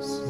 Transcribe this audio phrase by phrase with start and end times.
[0.00, 0.29] lives.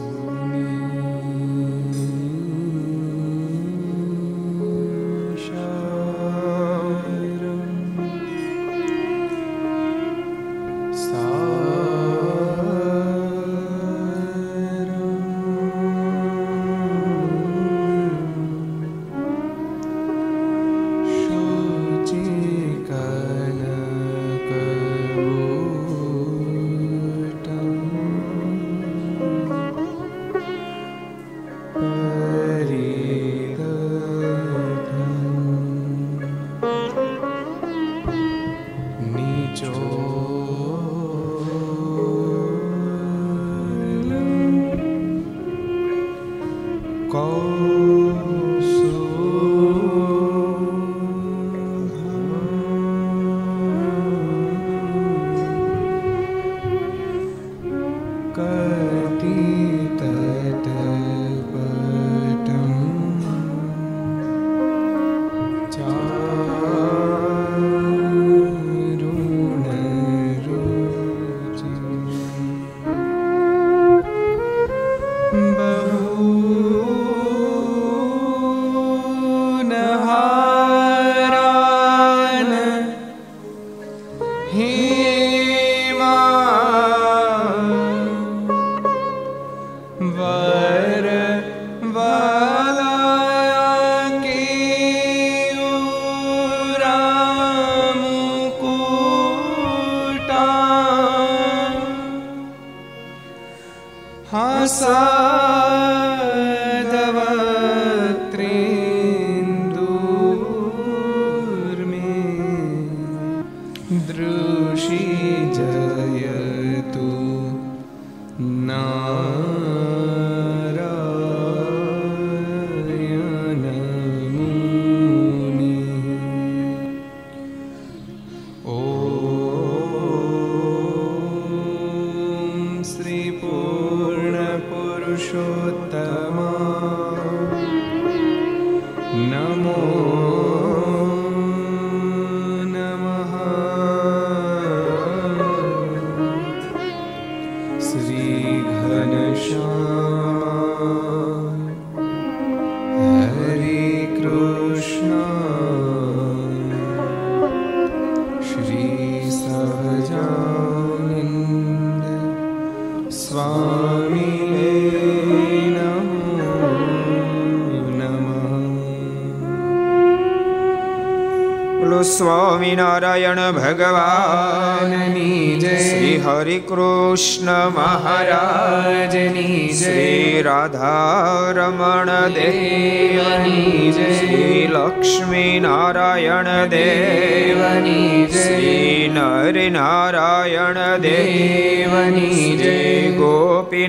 [114.20, 116.49] Swaminarayan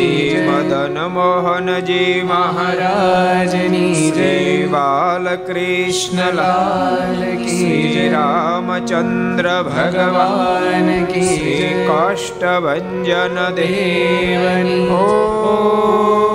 [0.45, 16.30] Madan Mohanji મહારાજની જય બાલ કૃષ્ણ લાલ કી રામચંદ્ર ભગવાન કી કાષ્ટભન દેવની ઓ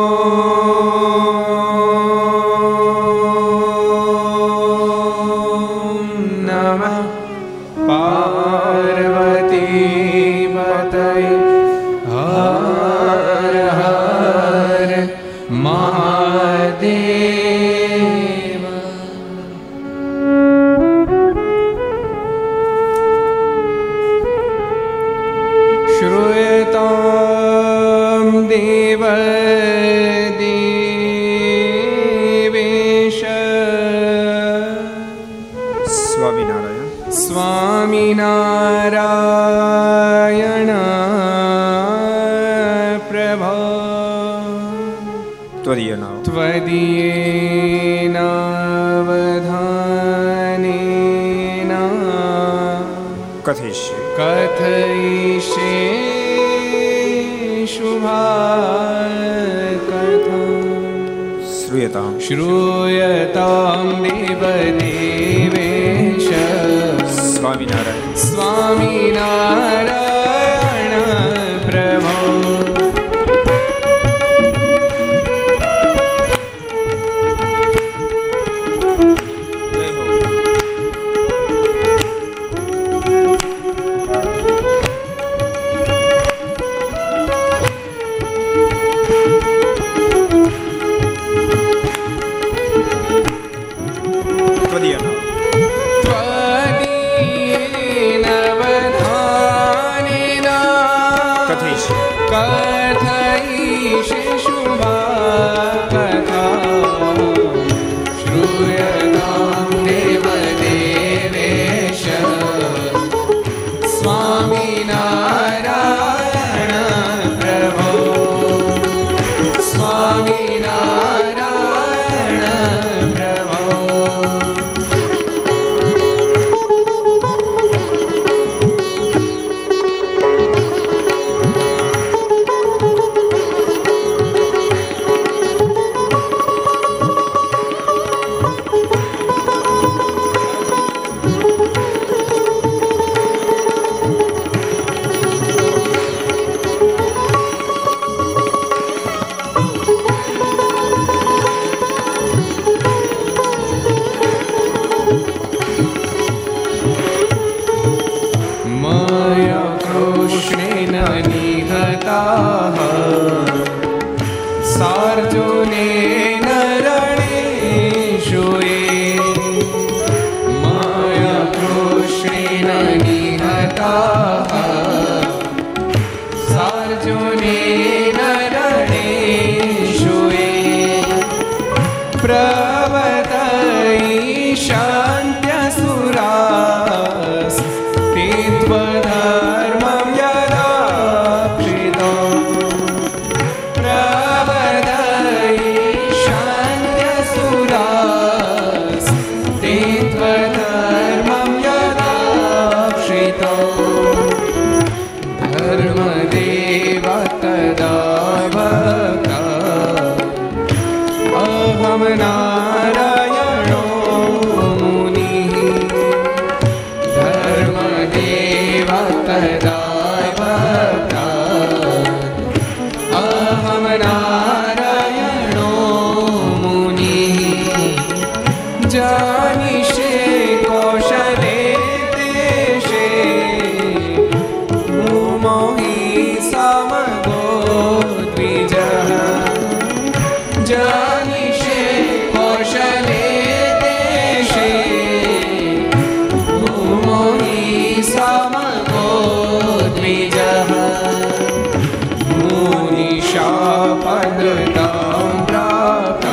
[254.78, 256.26] प्राप्त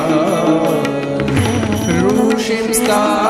[2.36, 3.23] ऋषिं स्ता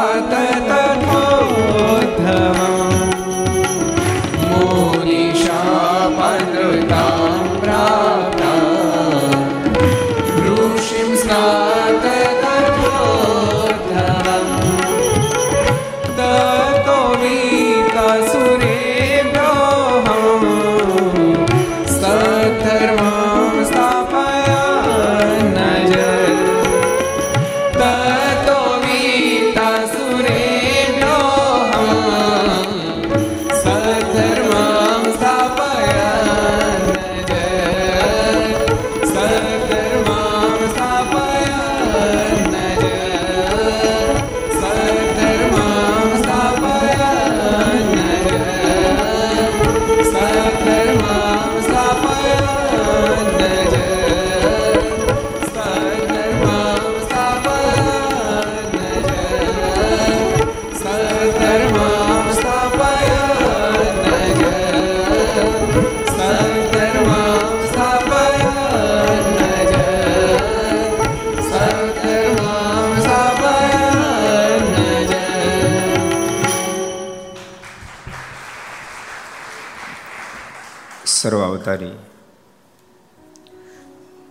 [81.64, 81.98] અવતારી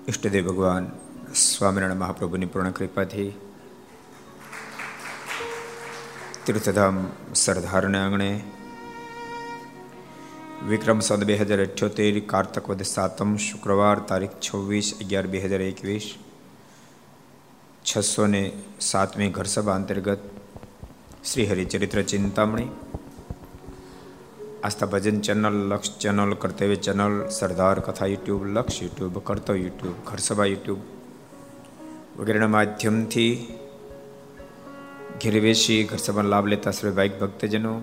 [0.06, 0.86] ઈષ્ટદેવ ભગવાન
[1.42, 3.28] સ્વામિનારાયણ મહાપ્રભુની પૂર્ણ કૃપાથી
[6.44, 6.98] તીર્થધામ
[7.34, 8.28] સરદારને આંગણે
[10.66, 16.08] વિક્રમ સંત બે હજાર અઠ્યોતેર કાર્તક વધ સાતમ શુક્રવાર તારીખ છવ્વીસ અગિયાર બે હજાર એકવીસ
[17.84, 18.44] છસો ને
[18.90, 20.28] સાતમી ઘરસભા અંતર્ગત
[21.24, 22.70] Shri Haricharitra Chintamani
[24.62, 30.46] Aastha Bhajan channel Laksh channel Kartavya channel Sardar Katha YouTube Laksh YouTube કર્તવ્ય યુટ્યુબ ઘરસભા
[30.46, 30.80] યુટ્યુબ
[32.18, 33.32] વગેરેના માધ્યમથી
[35.20, 37.74] ઘેર બેસી ઘરસભાનો લાભ લેતા સર્વે ભાઈક ભક્તજનો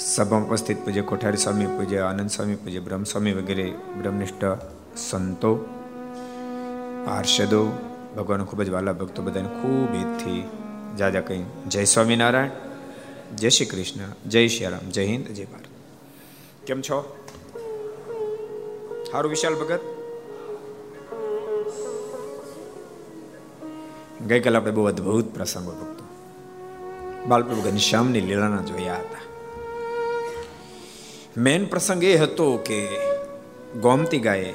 [0.00, 3.66] સભામાં ઉપસ્થિત પૂજ્ય કોઠારી સ્વામી પૂજ્ય આનંદ સ્વામી પૂજ્ય બ્રહ્મ સ્વામી વગેરે
[3.98, 4.46] બ્રહ્મનિષ્ઠ
[5.00, 5.52] સંતો
[7.04, 7.62] પાર્ષદો
[8.16, 10.40] ભગવાન ખૂબ જ વાલા ભક્તો બધાને ખૂબ હિતથી
[10.96, 12.67] જાજા કહી જય સ્વામિનારાયણ
[13.36, 15.64] જય શ્રી કૃષ્ણ, જય શ્રી રામ, જય હિન્દ, જય ભારત.
[16.66, 17.16] કેમ છો?
[19.10, 19.80] સારું વિશાલ ભગત?
[24.26, 26.04] ગઈકાલે આપણે બહુ અદભુત પ્રસંગો ભક્તો
[27.28, 29.20] બાલપ્રભુ ઘનશ્યામની લીલાના જોયા હતા.
[31.36, 32.88] મેન પ્રસંગ એ હતો કે
[33.80, 34.54] ગોમતી ગાયે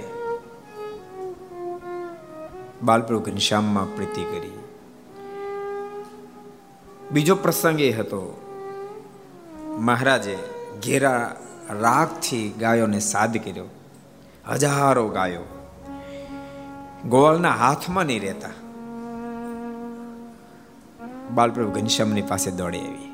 [2.84, 4.52] બાલપ્રભુ ઘનશ્યામમાં પ્રીતિ કરી.
[7.12, 8.43] બીજો પ્રસંગ એ હતો
[9.78, 10.38] મહારાજે
[10.86, 11.36] ઘેરા
[11.70, 13.66] રાગથી ગાયોને સાદ કર્યો.
[14.50, 15.42] હજારો ગાયો.
[17.10, 18.50] ગોવાળના હાથમાં નહીં રહેતા.
[21.34, 23.14] બાલપ્રભુ ઘનશ્યામની પાસે દોડી આવી.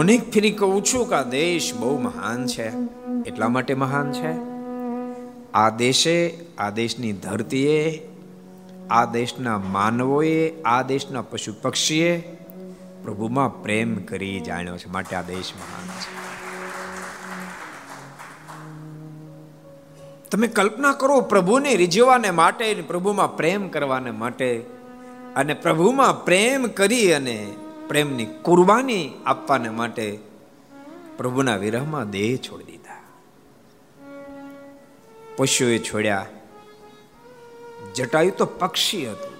[0.00, 2.72] અનેક ફેરી કહું છું કે આ દેશ બહુ મહાન છે.
[3.26, 4.36] એટલા માટે મહાન છે?
[5.52, 8.08] આ દેશે, આ દેશની ધરતીએ,
[8.90, 12.36] આ દેશના માનવોએ, આ દેશના પશુ પક્ષીએ
[13.06, 16.26] પ્રભુમાં પ્રેમ કરી જાણ્યો છે, માટે આ દેશ મહાન છે.
[20.30, 24.64] તમે કલ્પના કરો પ્રભુને રીઝવાને માટે પ્રભુમાં પ્રેમ કરવાને માટે,
[25.36, 27.54] અને પ્રભુમાં પ્રેમ કરી અને
[27.88, 30.18] પ્રેમની કુરબાની આપવાને માટે
[31.16, 32.98] પ્રભુના વિરહમાં દેહ છોડી દીધા.
[35.36, 36.26] પશુએ છોડ્યા.
[37.94, 39.35] જટાયુ તો પક્ષી હતું.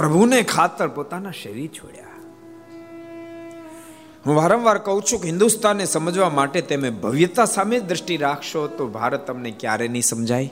[0.00, 2.04] પ્રભુને ખાતર પોતાના શરીર છોડ્યા.
[4.26, 9.26] હું વારંવાર કહું છું કે હિન્દુસ્તાનને સમજવા માટે તમે ભવ્યતા સામે દ્રષ્ટિ રાખશો તો ભારત
[9.26, 10.50] તમને ક્યારે નહીં સમજાય?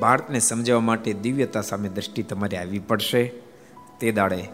[0.00, 3.32] ભારતને સમજાવવા માટે દિવ્યતા સામે દ્રષ્ટિ તમારે આવી પડશે.
[4.00, 4.48] તે દાડે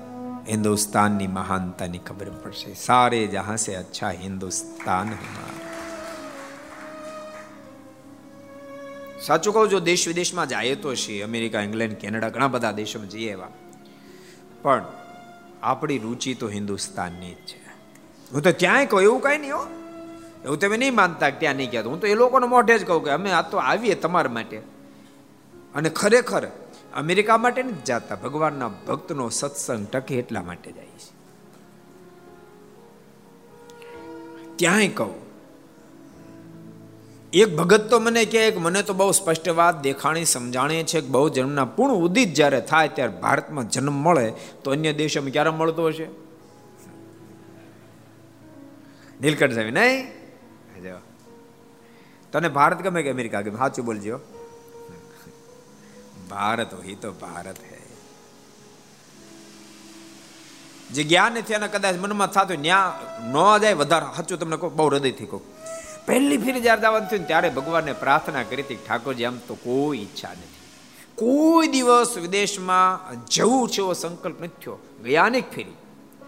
[0.49, 2.75] હિન્દુસ્તાનની મહાનતાની ખબર પડશે.
[2.75, 5.09] સારે જહાં સે અચ્છા હિન્દુસ્તાન
[9.27, 13.31] સાચું કહું, જો દેશ વિદેશમાં જાય તો છીએ અમેરિકા, ઇંગ્લેન્ડ, કેનેડા, ઘણા બધા દેશોમાં જઈએ
[13.31, 13.49] એવા.
[14.63, 14.85] પણ
[15.63, 17.63] આપણી રુચિ તો હિન્દુસ્તાનની જ છે.
[18.33, 19.67] હું તો ત્યાંય કહું, એવું કાંઈ નહીં હો.
[20.45, 23.11] એવું તમે નહીં માનતા ત્યાં નહીં કહેતો હું તો એ લોકોને મોઢે જ કહું કે
[23.11, 24.57] અમે આ તો આવીએ તમારા માટે.
[25.75, 26.47] અને ખરેખર
[26.95, 28.15] અમેરિકા માટે નથી જતા.
[28.15, 31.13] ભગવાનના ભક્તનો સત્સંગ ટકે એટલા માટે જાય છે.
[34.57, 35.32] ત્યાંય કહું
[37.33, 41.07] એક ભગત તો મને કહે કે મને તો બહુ સ્પષ્ટ વાત દેખાણી સમજાણી છે કે
[41.07, 44.33] બહુ જન્મના પૂર્ણ ઉદિત જ્યારે થાય ત્યારે ભારતમાં જન્મ મળે
[44.65, 46.07] તો અન્ય દેશોમાં ક્યારે મળતો હશે?
[49.21, 50.13] નીલકંઠ સાહેબ, નહીં?
[52.33, 53.57] તને ભારત ગમે કે અમેરિકા ગમે?
[53.57, 54.21] સાચું બોલજો.
[56.31, 57.81] ભારત હોય તો ભારત હે.
[60.91, 64.17] જે જ્ઞાન નથી એના કદાચ મનમાં થતું ન્યા ન જાય વધારે.
[64.17, 65.52] સાચું તમને કહું, બહુ હૃદયથી કહું.
[66.07, 70.33] પહેલી ફેરી જ્યારે જવાનું થયું ત્યારે ભગવાનને પ્રાર્થના કરી હતી ઠાકોરજી, આમ તો કોઈ ઈચ્છા
[70.33, 70.61] નથી.
[71.15, 74.79] કોઈ દિવસ વિદેશમાં જવું છે એવો સંકલ્પ નથી થયો.
[75.05, 75.77] ગયાનિક ફેરી.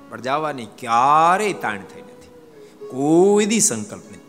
[0.09, 2.31] પણ જવાની ક્યારેય તાણ થઈ નથી.
[2.87, 4.21] કોઈ દી સંકલ્પ નથી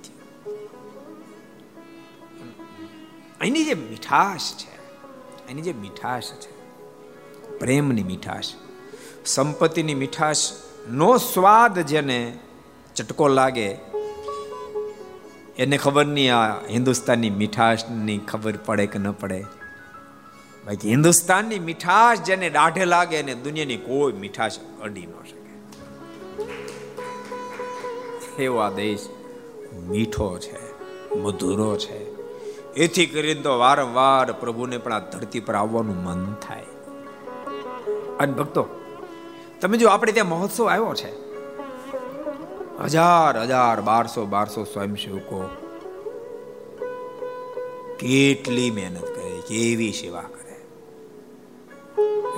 [3.42, 4.75] અહીંની જે મીઠાશ છે,
[5.48, 6.52] એની જે મીઠાશ છે,
[7.60, 8.46] પ્રેમની મીઠાશ,
[9.25, 10.38] સંપત્તિની મીઠાશ,
[10.90, 12.40] નો સ્વાદ જેને
[12.96, 13.95] ચટકો લાગે
[15.58, 19.46] એને ખબર નહીં આ હિન્દુસ્તાનની મીઠાશની ખબર પડે કે ન પડે?
[20.66, 25.46] બાકી હિન્દુસ્તાનની મીઠાશ જેને દાઢે લાગે એને દુનિયાની કોઈ મીઠાશ અડી ન શકે.
[28.44, 29.10] એવો આ દેશ
[29.88, 30.60] મીઠો છે,
[31.16, 32.16] મધુરો છે.
[32.74, 36.64] એથી કરીને તો વારંવાર પ્રભુને પણ આ ધરતી પર આવવાનું મન થાય.
[38.20, 38.68] અને ભક્તો,
[39.62, 41.25] તમે જો, આપણે ત્યાં મહોત્સવ આવ્યો છે.
[42.84, 45.50] હજાર હજાર, બારસો બારસો સ્વયંસેવકો.
[48.00, 50.65] કેટલી મહેનત કરે, કેવી સેવા કરે.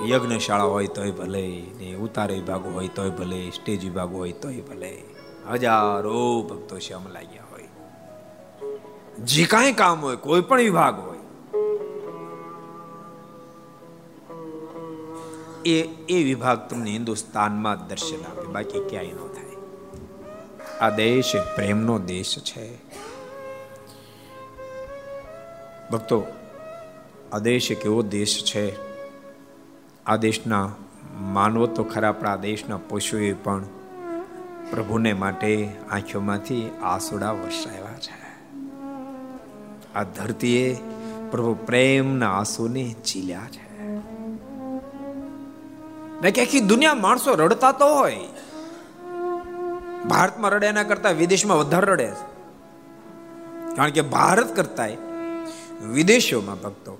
[0.08, 5.02] યજ્ઞશાળા હોય તોય ભલે, ને ઉતાર વિભાગ હોય તોય ભલે, સ્ટેજ વિભાગ હોય તોય ભલે.
[5.50, 7.38] હજારો ભક્તો શ્યામ લાગ્યા
[9.18, 11.18] જે કાંઈ કામ હોય, કોઈ પણ વિભાગ હોય.
[15.66, 19.47] એ એ વિભાગ તમને હિન્દુસ્તાનમાં દર્શન આપે, બાકી ક્યાંય ન થાય.
[20.80, 22.78] આ દેશ પ્રેમનો દેશ છે.
[25.90, 26.24] ભક્તો,
[27.32, 28.76] આ દેશ કેવો દેશ છે.
[30.04, 30.72] આ દેશના
[31.14, 33.64] માનવો તો ખરા, પણ આ દેશના પશુએ પણ
[34.70, 38.28] પ્રભુને માટે આંખોમાંથી આસુડા વરસાવ્યા છે.
[39.94, 40.76] આ ધરતીએ
[41.30, 43.68] પ્રભુ પ્રેમના આંસુને ચીલ્યા છે.
[46.42, 48.16] આખી દુનિયા માણસો રડતા તો હોય.
[50.06, 52.26] ભારતમાં રડે એના કરતા વિદેશમાં વધારે રડે છે.
[53.76, 54.88] કારણ કે ભારત કરતા
[55.92, 56.98] વિદેશોમાં ભક્તો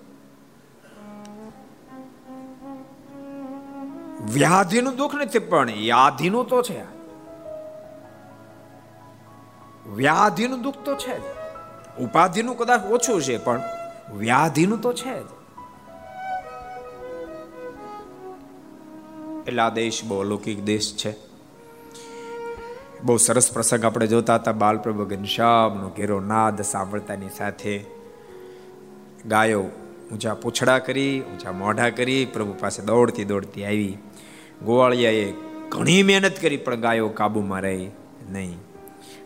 [4.35, 6.83] વ્યાધિનું દુઃખ નથી, પણ યાધિનું તો છે.
[9.95, 11.17] વ્યાધિનું દુઃખ તો છે
[11.99, 13.62] ઉપાધિનું કદાચ ઓછું છે, પણ
[14.17, 15.26] વ્યાધિનું તો છે જ.
[19.47, 21.27] એટલે આ દેશ બહુ અલૌકિક દેશ છે.
[23.05, 24.52] બહુ સરસ પ્રસંગ આપણે જોતા હતા.
[24.52, 27.85] બાલપ્રભુ ઘનશ્યામનો ઘેરો નાદ સાંભળતાની સાથે
[29.26, 29.61] ગાયો
[30.12, 33.99] ઊંચા પૂછડા કરી ઊંચા મોઢા કરી, પ્રભુ પાસે દોડતી દોડતી આવી.
[34.64, 35.35] ગોવાળિયાએ
[35.69, 37.90] ઘણી મહેનત કરી, પણ ગાયો કાબુમાં રહી
[38.31, 38.59] નહીં.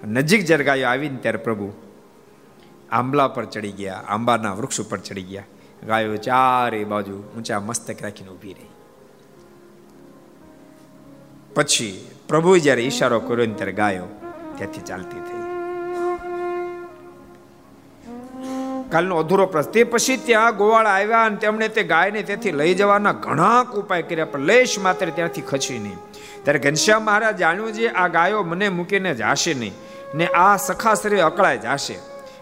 [0.06, 1.72] નજીક જ્યારે ગાયો આવીને ત્યારે પ્રભુ
[2.90, 5.44] આંબલા પર ચડી ગયા, આંબાના વૃક્ષ ઉપર ચડી ગયા.
[5.86, 8.66] ગાયો ચારે બાજુ ઊંચા મસ્તક રાખીને ઊભી રહી.
[11.54, 11.94] પછી
[12.28, 14.06] પ્રભુએ જ્યારે ઈશારો કર્યો ને ત્યારે ગાયો
[14.56, 15.40] ત્યાંથી ચાલતી થઈ.
[18.90, 19.70] કાલનો અધૂરો પ્રશ્ન.
[19.70, 24.24] તે પછી ત્યાં ગોવાળા આવ્યા અને તેમણે તે ગાયને ત્યાંથી લઈ જવાના ઘણા ઉપાય કર્યા,
[24.24, 25.98] પણ લેશ માત્ર ત્યાંથી ખસી નહીં.
[26.44, 29.74] ત્યારે ઘનશ્યામ મહારાજ જાણ્યું છે, આ ગાયો મને મૂકીને જાશે નહીં
[30.14, 31.96] ને આ સખા શરીરે અકળાય જાશે.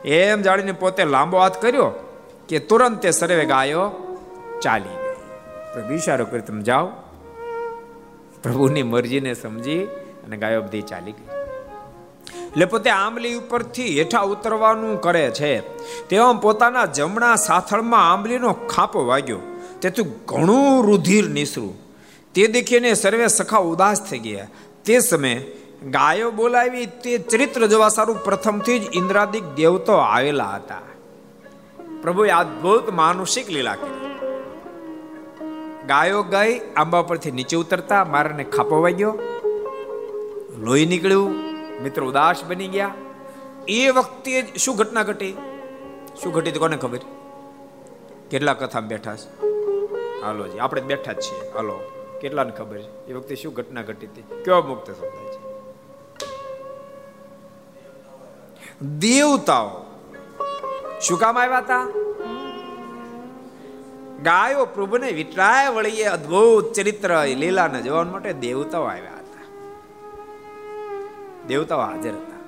[0.05, 1.91] એમ જાણીને પોતે લાંબો હાથ કર્યો
[2.49, 3.85] કે તુરંત તે સર્વે ગાયો
[4.63, 5.95] ચાલી ગઈ.
[5.95, 6.91] ઈશારો કરી તમે જાઓ.
[8.43, 9.79] પ્રભુની મરજીને સમજી
[10.25, 11.25] અને ગાયો બધી ચાલી ગઈ.
[12.47, 15.61] એટલે પોતે આંબલી ઉપરથી હેઠા ઉતરવાનું કરે છે.
[16.09, 19.39] તેવા પોતાના જમણા સાથળમાં આંબલીનો ખાપો વાગ્યો.
[19.81, 21.75] તેથી ઘણું રુધિર નિસરું
[22.35, 24.47] તે દેખીને સર્વે સખા ઉદાસ થઈ ગયા.
[24.85, 25.47] તે સમયે
[25.91, 30.79] ગાયો બોલાવી તે ચરિત્ર જોવા સારું પ્રથમથી જ ઇન્દ્રાદિક દેવતો આવેલા હતા.
[32.03, 34.10] પ્રભુએ અદ્ભુત માનુષિક લીલા કરી.
[35.87, 39.19] ગાયો ગઈ આંબા પરથી નીચે ઉતરતા મારાને ખાપો વાગ્યો.
[40.59, 41.31] લોહી નીકળ્યું.
[41.83, 42.95] મિત્ર ઉદાસ બની ગયા.
[43.69, 45.37] એ વખતે શું ઘટના ઘટી?
[46.23, 46.99] શું ઘટી કોને ખબર?
[48.31, 49.47] કેટલા કથા બેઠા છે?
[50.21, 51.51] હાલો જી, આપણે બેઠા જ છીએ.
[51.55, 51.81] હાલો,
[52.21, 52.79] કેટલાને ખબર?
[52.79, 54.43] છે એ વખતે શું ઘટના ઘટી હતી?
[54.45, 55.51] કયો મુક્ત થતા છે?
[58.83, 59.71] દેવતાઓ.
[61.01, 61.89] શું કામ આવ્યા હતા?
[64.23, 69.43] ગાયો પ્રભુને વિટરાય વળીએ અદ્ભુત ચરિત્ર લીલાને જોવા માટે દેવતાઓ આવ્યા હતા.
[71.47, 72.39] દેવતાઓ હાજર હતા.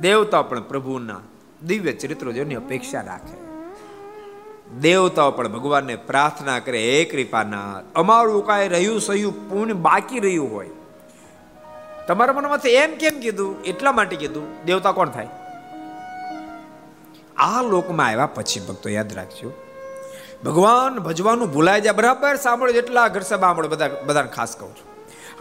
[0.00, 1.20] દેવતાઓ પણ પ્રભુના
[1.66, 3.50] દિવ્ય ચરિત્રો જોની અપેક્ષા રાખે.
[4.80, 10.70] દેવતાઓ પણ ભગવાનને પ્રાર્થના કરે, હે કૃપાના અમારું કાંઈ રહ્યું સહ્યું પૂર્ણ બાકી રહ્યું હોય.
[12.06, 13.62] તમારા મનમાંથી એમ કેમ કીધું?
[13.62, 15.28] એટલા માટે કીધું, દેવતા કોણ થાય?
[17.36, 19.52] આ લોકમાં આવ્યા પછી ભક્તો યાદ રાખજો.
[20.44, 22.36] ભગવાન ભજવાનું ભૂલાય જાય, બરાબર?
[22.36, 24.90] સાંભળો જેટલા ઘર સભા સાંભળો બધા બધાને ખાસ કહું છું.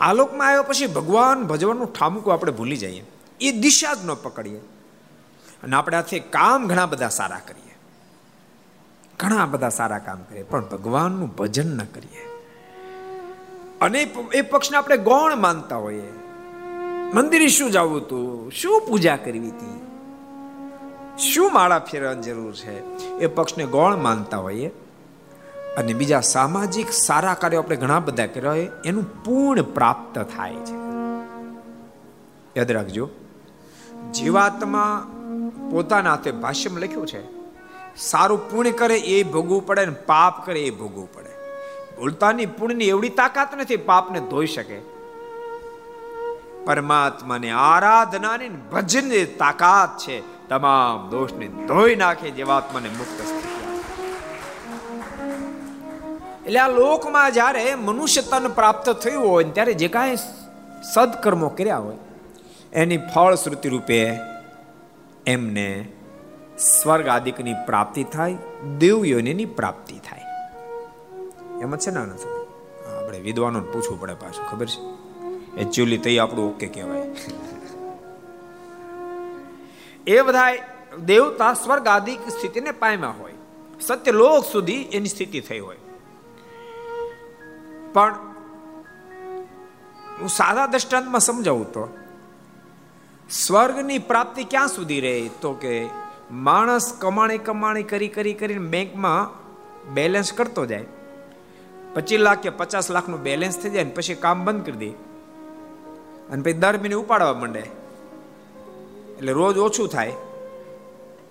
[0.02, 3.06] આ લોકમાં આવ્યા પછી ભગવાન ભજવાનું ઠામકું આપણે ભૂલી જઈએ.
[3.42, 4.60] એ દિશા જ ન પકડીએ.
[5.64, 7.78] અને આપણે હાથે કામ ઘણા બધા સારા કરીએ.
[9.20, 12.26] ઘણા બધા સારા કામ કરીએ, પણ ભગવાનનું ભજન ન કરીએ.
[13.82, 14.02] અને
[14.34, 16.14] એ પક્ષને આપણે ગૌણ માનતા હોઈએ.
[17.14, 18.52] મંદિરે શું જવું હતું?
[18.52, 19.82] શું પૂજા કરવી હતી?
[21.18, 22.98] શું માળા ફેરવાની જરૂર છે?
[23.18, 24.72] એ પક્ષને ગૌણ માનતા હોઈએ.
[25.78, 30.78] અને બીજા સામાજિક સારા કાર્યો આપણે ઘણા બધા કર્યા હોય, એનું પૂર્ણ પ્રાપ્ત થાય છે.
[32.58, 33.10] યાદ રાખજો,
[34.14, 35.08] જીવાત્મા
[35.72, 37.22] પોતાના હાથે ભાષ્યમાં લખ્યું છે,
[37.96, 41.34] સારું પુણ્ય કરે એ ભોગવું પડે ને પાપ કરે એ ભોગવું પડે.
[41.98, 44.80] ભૂલતાની પુણ્યની એવડી તાકાત નથી, પાપને ધોઈ શકે.
[46.66, 50.48] પરમાત્માને આરાધનાની ભજનની તાકાત છે.
[50.48, 53.22] તમામ દોષને ધોઈ નાખે, જીવાત્માને મુક્ત
[56.50, 60.16] એટલે આ લોકમાં જ્યારે મનુષ્ય તન પ્રાપ્ત થયું હોય ત્યારે જે કાંઈ
[60.94, 61.98] સદકર્મો કર્યા હોય,
[62.74, 63.98] એની ફળશ્રુતિ રૂપે
[65.28, 65.66] એમને
[66.60, 68.38] સ્વર્ગ આદિકની પ્રાપ્તિ થાય
[68.78, 70.24] દેવ યોનિની પ્રાપ્તિ થાય.
[71.62, 74.82] એમ જ છે ને આપણે વિદ્વાનો પૂછવું પડે પાછું, ખબર છે?
[75.62, 77.06] એકચ્યુઅલી તઈ આપણું ઓકે કહેવાય.
[80.08, 80.48] એ બધા
[81.06, 83.38] દેવતા સ્વર્ગ આદિક સ્થિતિને પામ્યા હોય.
[83.82, 85.78] સત્ય લોક સુધી એની સ્થિતિ થઈ હોય.
[87.94, 88.16] પણ
[90.22, 91.98] હું સાદા દ્રષ્ટાંતમાં સમજાવું તો,
[93.30, 95.30] સ્વર્ગની પ્રાપ્તિ ક્યાં સુધી રહે?
[95.42, 95.88] તો કે
[96.32, 99.40] માણસ કમાણી કમાણી કરી કરી કરીને બેંકમાં
[99.94, 100.86] બેલેન્સ કરતો જાય.
[101.94, 104.90] પચીસ લાખ કે પચાસ લાખનું બેલેન્સ થઈ જાય ને પછી કામ બંધ કરી દે.
[106.32, 107.60] અને પછી દર મહિને ઉપાડવા માંડે.
[109.18, 110.14] એટલે રોજ ઓછું થાય.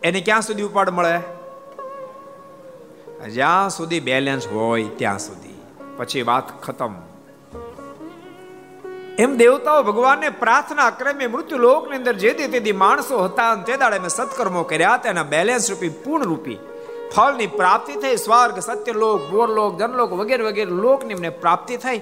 [0.03, 1.21] એને ક્યાં સુધી ઉપાડ મળે?
[3.29, 5.48] જ્યાં સુધી બેલેન્સ હોય ત્યાં સુધી.
[5.99, 6.95] પછી વાત ખતમ.
[9.19, 14.09] એમ દેવતાઓ ભગવાનને પ્રાર્થના ક્રમે મૃત્યુ લોકની અંદર જે તે માણસો હતા તે દાડે મેં
[14.09, 16.59] સત્કર્મો કર્યા તેના બેલેન્સ રૂપી પૂર્ણ રૂપી
[17.17, 22.01] ફળની પ્રાપ્તિ થઈ, સ્વર્ગ, સત્યલોક, ગોરલોક, જનલોક વગેરે વગેરે લોકની એમને પ્રાપ્તિ થઈ.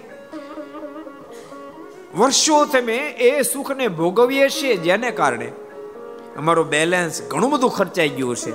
[2.18, 5.48] વર્ષો તમે એ સુખને ભોગવીએ છીએ જેને કારણે
[6.36, 8.52] અમારું બેલેન્સ ઘણું બધું ખર્ચાઈ ગયું છે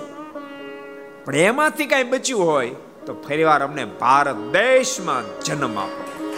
[1.26, 6.34] પણ એમાંથી કઈ બચ્યું હોય તો ફરીવાર અમને ભારત દેશમાં જન્મ આપો.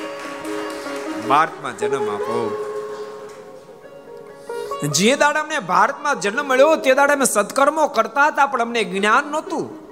[1.29, 2.69] ભારતમાં જન્મ આપો.
[4.91, 9.23] જે દાડે અમને ભારતમાં જન્મ મળ્યો, તે દાડે અમે સત્કર્મો કરતા હતા, પણ અમને જ્ઞાન
[9.31, 9.83] નહોતું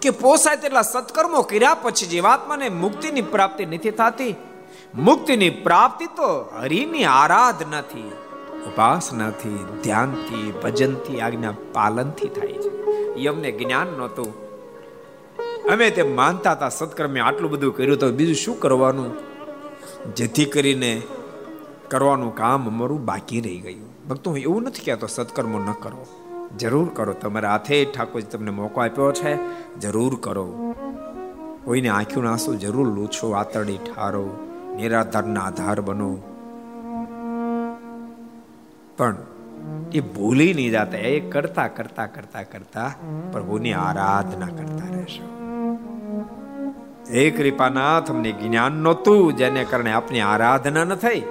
[0.00, 4.36] કે પોસાય તેટલા સત્કર્મો કર્યા પછી જીવાત્માને મુક્તિની પ્રાપ્તિ નથી થતી.
[4.94, 8.12] મુક્તિની પ્રાપ્તિ તો હરિની આરાધનાથી,
[8.66, 12.68] ઉપાસનાથી, ધ્યાનથી, ભજનથી, આજ્ઞા પાલનથી થાય છે.
[13.14, 14.51] એ અમને જ્ઞાન નહોતું.
[15.70, 19.32] અમે તે માનતા હતા, સત્કર્મે આટલું બધું કર્યું તો બીજું શું કરવાનું?
[20.14, 21.02] જેથી કરીને
[21.88, 24.08] કરવાનું કામ અમારું બાકી રહી ગયું.
[24.08, 26.06] ભક્તો, હું એવું નથી કહેતો, સત્કર્મો ન કરો.
[26.58, 27.12] જરૂર કરો.
[27.12, 29.38] તમારા હાથે ઠાકોરજી તમને મોકો આપ્યો છે,
[29.80, 30.74] જરૂર કરો.
[31.64, 34.30] કોઈને આંખ્યું આંસુ જરૂર લૂછો, આતરડી ઠારો,
[34.76, 36.18] નિરાધારના આધાર બનો.
[38.96, 39.16] પણ
[39.92, 42.94] એ ભૂલી નહીં જાતા, એ કરતા કરતા કરતા કરતા
[43.32, 45.51] પ્રભુની આરાધના કરતા રહેશો.
[47.10, 51.22] એ કૃપાનાથ, અમને જ્ઞાન નહોતું, જેને કારણે આપની આરાધના ન થઈ.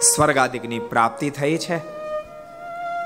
[0.00, 1.78] સ્વર્ગાદિકની પ્રાપ્તિ થઈ છે.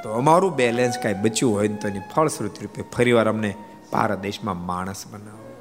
[0.03, 3.55] તો અમારું બેલેન્સ કાંઈ બચ્યું હોય ને તો એની ફળશ્રુતિ રૂપે ફરીવાર અમને
[3.93, 5.57] ભારત દેશમાં માણસ બનાવો.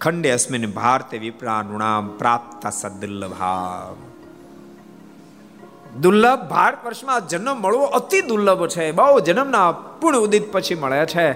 [0.00, 3.82] ખંડે અસ્મિન ભારતે વિપ્રા નુણામ પ્રાપ્ત સદુલ્લભા
[6.00, 8.92] દુર્લભ ભારત વર્ષમાં જન્મ મળવો અતિ દુર્લભ છે.
[8.92, 11.32] બહુ જન્મના પૂર્ણ ઉદિત પછી મળે છે.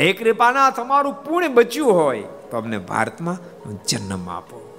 [0.00, 2.24] હે કૃપાના તમારું પૂર્ણ બચ્યું હોય.
[2.50, 3.38] તો અમને ભારતમાં
[3.84, 4.78] જન્મ આપો.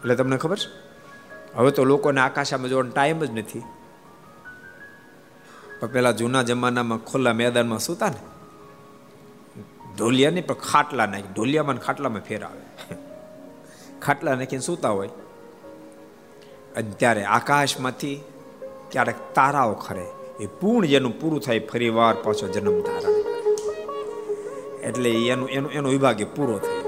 [0.00, 0.90] એટલે તમને ખબર છે?
[1.54, 3.62] હવે તો લોકોને આકાશામાં જોવાનો ટાઈમ જ નથી.
[5.80, 8.20] પણ પેલા જૂના જમાનામાં ખુલ્લા મેદાનમાં સૂતા ને.
[9.96, 11.22] ઢોલિયા નહીં, પણ ખાટલા નાખી.
[11.22, 12.94] ઢોલિયામાં ખાટલામાં ફેરાવે.
[14.02, 15.08] ખાટલા નાખીને સૂતા હોય.
[16.76, 18.20] અને ત્યારે આકાશમાંથી
[18.90, 20.06] ક્યારેક તારાઓ ખરે.
[20.40, 23.29] એ પૂર્ણ જેનું પૂરું થાય, ફરી વાર પાછો જન્મ ધારણ.
[24.82, 26.86] એટલે એનું એનું, એનો વિભાગ પૂરો થયો.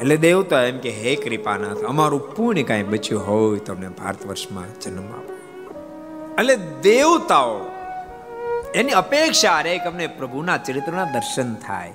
[0.00, 5.12] એટલે દેવતા એમ કે, હે કૃપાનાથ, અમારું પુણ્ય કાંઈ બચ્યું હોય તમને ભારત વર્ષમાં જન્મ
[5.12, 5.34] આપો.
[6.38, 7.60] એટલે દેવતાઓ,
[8.74, 11.92] એની અપેક્ષા રે કે અમને પ્રભુના ચરિત્રના દર્શન થાય.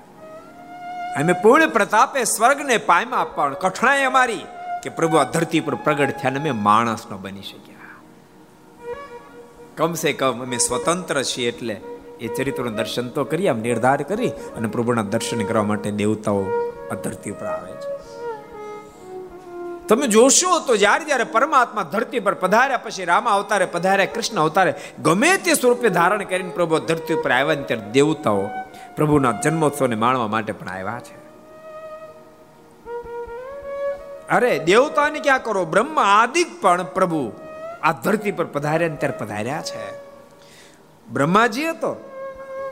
[1.17, 4.39] અમે પૂર્ણ પ્રતાપે સ્વર્ગને પાયમાં પણ કઠણાઈ અમારી
[4.83, 7.75] કે પ્રભુ આ ધરતી પર પ્રગટ થયા અમે માણસ ન બની શક્યા.
[9.77, 11.81] કમસે કમ અમે સ્વતંત્ર છીએ એટલે
[12.19, 16.45] એ ચરિત્રનું દર્શન તો કરી, આમ નિર્ધાર કરી અને પ્રભુના દર્શન કરવા માટે દેવતાઓ
[16.91, 17.99] આ ધરતી પર આવે છે.
[19.87, 24.73] તમે જોશો તો જ્યારે જ્યારે પરમાત્મા ધરતી પર પધાર્યા પછી રામા અવતારે પધાર્યા, કૃષ્ણ અવતારે,
[25.03, 28.49] ગમે તે સ્વરૂપે ધારણ કરીને પ્રભુ ધરતી ઉપર આવ્યા ત્યારે દેવતાઓ
[28.95, 31.29] પ્રભુના જન્મોત્સવને માણવા માટે પણ આવ્યા છે.
[34.27, 35.65] અરે, દેવતાને ક્યાં કરો?
[35.65, 37.31] બ્રહ્મ આદિક પણ પ્રભુ
[37.83, 39.99] આ ધરતી પર પધાર્યા ત્યારે પધાર્યા છે.
[41.09, 42.08] બ્રહ્માજી હતો.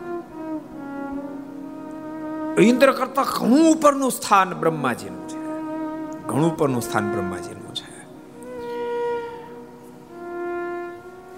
[2.60, 5.36] ઇન્દ્ર કરતા ઘણું ઉપરનું સ્થાન બ્રહ્માજીનું છે.
[6.26, 7.98] ઘણું ઉપરનું સ્થાન બ્રહ્માજીનું છે.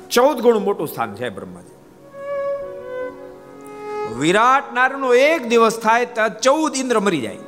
[0.09, 1.77] ચૌદ ગણું મોટું સ્થાન છે બ્રહ્માજી.
[4.15, 7.39] વિરાટ નારનો એક દિવસ થાય ત્યાં ચૌદ ઇન્દ્ર મરી જાય.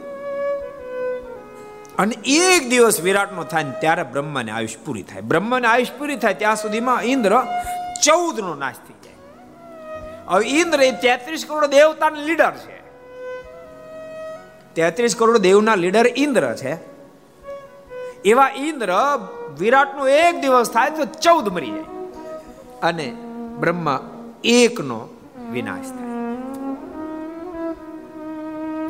[2.03, 5.21] અને એક દિવસ વિરાટનો થાય ને ત્યારે બ્રહ્માને આયુષ પૂરી થાય.
[5.21, 7.43] બ્રહ્માને આયુષ પૂરી થાય ત્યાં સુધીમાં ઇન્દ્ર
[8.05, 9.15] ચૌદ નો નાશ થઈ જાય.
[10.27, 12.83] હવે ઇન્દ્ર એ તેત્રીસ કરોડ દેવતાના લીડર છે.
[14.75, 16.79] તેત્રીસ કરોડ દેવના લીડર ઇન્દ્ર છે.
[18.25, 18.93] એવા ઇન્દ્ર
[19.59, 21.85] વિરાટનો એક દિવસ થાય તો ચૌદ મરી જાય.
[22.83, 23.13] અને
[23.61, 24.11] બ્રહ્મા
[24.45, 25.09] એકનો
[25.53, 26.13] વિનાશ થાય.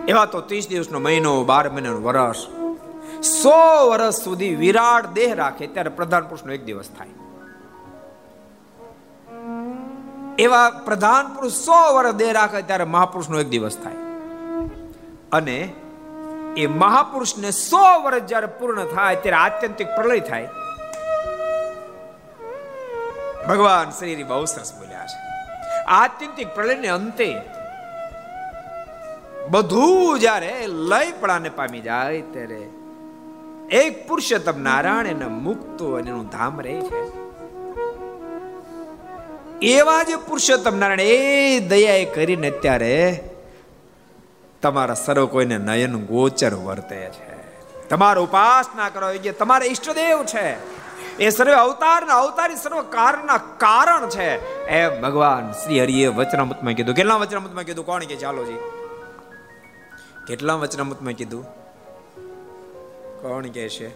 [0.09, 2.62] એવા તો ત્રીસ દિવસનો મહિનો, બાર મહિનાનો વર્ષ
[3.23, 7.09] સો વર્ષ સુધી વિરાટ દેહ રાખે ત્યારે પ્રધાન પુરુષનો એક દિવસ થાય.
[10.39, 13.95] એવા પ્રધાન પુરુષ સો વર્ષ દેહ રાખે ત્યારે મહાપુરુષનો એક દિવસ થાય.
[15.33, 15.73] અને
[16.57, 20.49] એ મહાપુરુષને સો વર્ષ જ્યારે પૂર્ણ થાય ત્યારે આત્યંતિક પ્રલય થાય.
[23.49, 25.33] ભગવાન શ્રી બહુ સરસ બોલ્યા છે.
[25.83, 27.41] આત્યંતિક પ્રલયને અંતે
[29.51, 32.82] બધું જ્યારે લયપણાને પામી જાય ત્યારે
[33.73, 37.01] એક પુરુષોત્તમ નારાયણ એને મુક્તો અને એનું ધામ રહે છે.
[39.67, 43.25] એવા જે પુરુષોત્તમ નારાયણ એ દયા કરીને અત્યારે
[44.63, 47.33] તમારા સર્વ કોઈને નયન ગોચર વર્તે છે.
[47.89, 50.47] તમારો ઉપાસના કરો, એ તમારા ઈષ્ટદેવ છે,
[51.17, 54.61] એ સર્વે અવતારના અવતારી સર્વ કારણના કારણ છે.
[54.67, 58.59] એ ભગવાન શ્રી હરિએ વચનામૃતમાં કીધું, કેટલા વચનામૃતમાં કીધું, કોણ કે ચાલો જી.
[60.27, 61.62] કેટલા વચનામૃતમાં કીધું?
[63.23, 63.89] કોણ કે છે?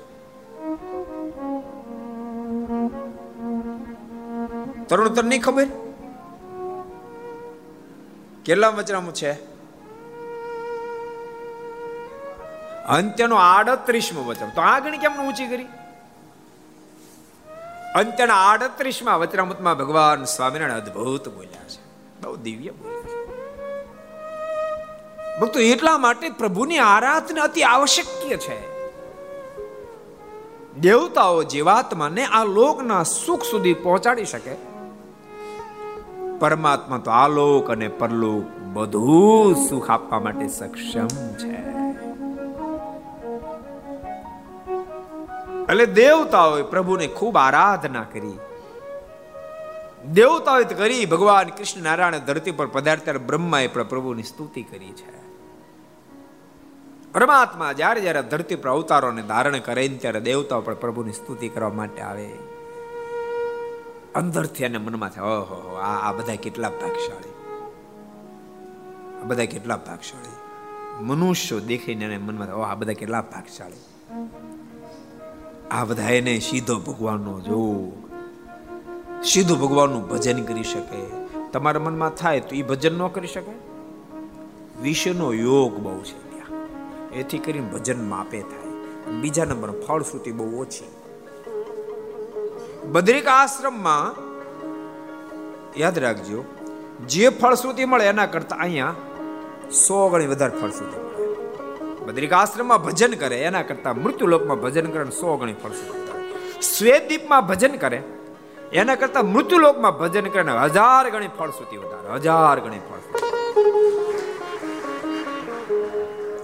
[4.85, 5.67] તરુણ તર નહીં ખબર?
[8.45, 9.33] કેટલા વચનામૃત છે?
[12.85, 15.67] અંત્યનો આડત્રીસમો વચરામ તો આગળ કેમ ઊંચી કરી?
[17.95, 21.83] અંત્યના આડત્રીસમાં વચરામૃતમાં ભગવાન સ્વામિનારાયણ અદભુત બોલ્યા છે.
[22.23, 23.27] બહુ દિવ્ય બોલ્યા છે.
[25.41, 28.76] ભક્તો, એટલા માટે પ્રભુની આરાધના અતિ આવશ્યક છે.
[30.81, 34.57] દેવતાઓ જીવાત્માને આ લોકના સુખ સુધી પહોંચાડી શકે.
[36.39, 41.77] પરમાત્મા તો આલોક અને પરલોક બધું સુખ આપવા માટે સક્ષમ છે.
[45.71, 48.39] એટલે દેવતાઓએ પ્રભુને ખૂબ આરાધના કરી.
[50.13, 55.26] દેવતાઓએ કરી ભગવાન કૃષ્ણ નારાયણ ધરતી પર પધાર્યા બ્રહ્માએ પ્રભુની સ્તુતિ કરી છે.
[57.17, 61.71] પરમાત્મા જ્યારે જ્યારે ધરતી પર અવતારોને ધારણ કરે ને ત્યારે દેવતાઓ પણ પ્રભુની સ્તુતિ કરવા
[61.71, 62.31] માટે આવે.
[64.15, 67.33] અંદરથી એને મનમાં થાય ઓહો આ આ બધા કેટલા ભાગશાળી.
[69.23, 70.37] આ બધા કેટલા ભાગશાળી.
[71.05, 73.81] મનુષ્યો દેખીને એને મનમાં થાય આ બધા કેટલા ભાગશાળી.
[75.71, 78.11] આ બધા એને સીધો ભગવાનનો જોગ
[79.25, 81.27] સીધું ભગવાનનું ભજન કરી શકે.
[81.53, 83.53] તમારા મનમાં થાય તો એ ભજન ન કરી શકે?
[84.83, 86.26] વિષયનો યોગ બહુ છે.
[87.21, 88.71] એથી કરીને ભજન માપે થાય.
[89.23, 90.91] બીજા નંબર ફળશ્રુતિ બહુ ઓછી.
[92.93, 94.07] બદ્રિક આશ્રમમાં,
[95.83, 96.41] યાદ રાખજો,
[97.13, 98.95] જે ફળશ્રુતિ મળે એના કરતા અહીંયા
[99.85, 100.99] સો ગણી વધારે ફળશ્રુતિ
[102.07, 107.99] બદ્રિકાશ્રમમાં ભજન કરે, એના કરતા મૃત્યુલોકમાં ભજન કરે સો ગણી ફળશ્રુતિ શ્વેતદીપમાં ભજન કરે,
[108.73, 110.43] એના કરતા મૃત્યુલોકમાં ભજન કરે
[110.77, 113.86] હજાર ગણી ફળશ્રુતિ વધારે, હજાર ગણી ફળશ્રુતિ.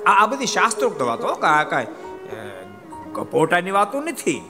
[0.07, 1.91] આ બધી શાસ્ત્રોક્ત વાતો કા કાંઈ
[3.15, 4.41] કપોટાની વાતો નથી.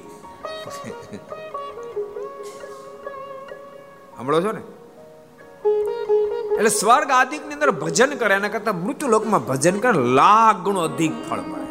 [4.15, 4.63] સાંભળો છો ને?
[6.57, 11.13] એટલે સ્વર્ગ આદિકની અંદર ભજન કરે, એના કરતા મૃત્યુ લોકમાં ભજન કરે લાખ ગણો અધિક
[11.29, 11.67] ફળ મળે.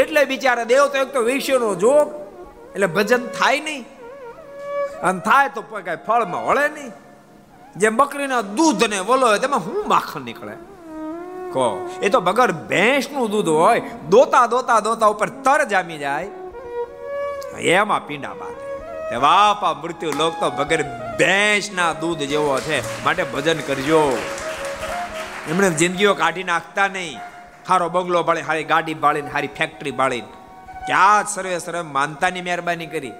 [0.00, 2.08] એટલે બિચારા દેવ તો એક તો વિષ્ણુનો જોગ,
[2.74, 3.82] એટલે ભજન થાય નહીં.
[5.02, 6.92] અને થાય તો કઈ ફળમાં વળે નહીં.
[7.76, 10.54] જેમ બકરીના દૂધ ને વલો તેમાં હું માખણ નીકળે?
[11.52, 16.28] કહો એ તો બગર ભેંસનું દૂધ હોય, દોતા દોતા દોતા ઉપર તર જામી જાય.
[17.58, 19.18] એમાં પીંડા બાંધે.
[19.18, 20.82] બાપા મૃત્યુ લોક તો બગર
[21.18, 23.04] ભેંસના દૂધ જેવો છે.
[23.04, 24.18] માટે ભજન કરજો.
[25.50, 27.18] એમણે જિંદગીઓ કાઢી નાખતા નહીં.
[27.68, 30.26] હારો બંગલો બાળી, હારી ગાડી બાળીને, હારી ફેક્ટરી ભાળીને
[30.86, 33.12] ક્યાં સર્વે સર્વે માનતાની મહેરબાની કરી.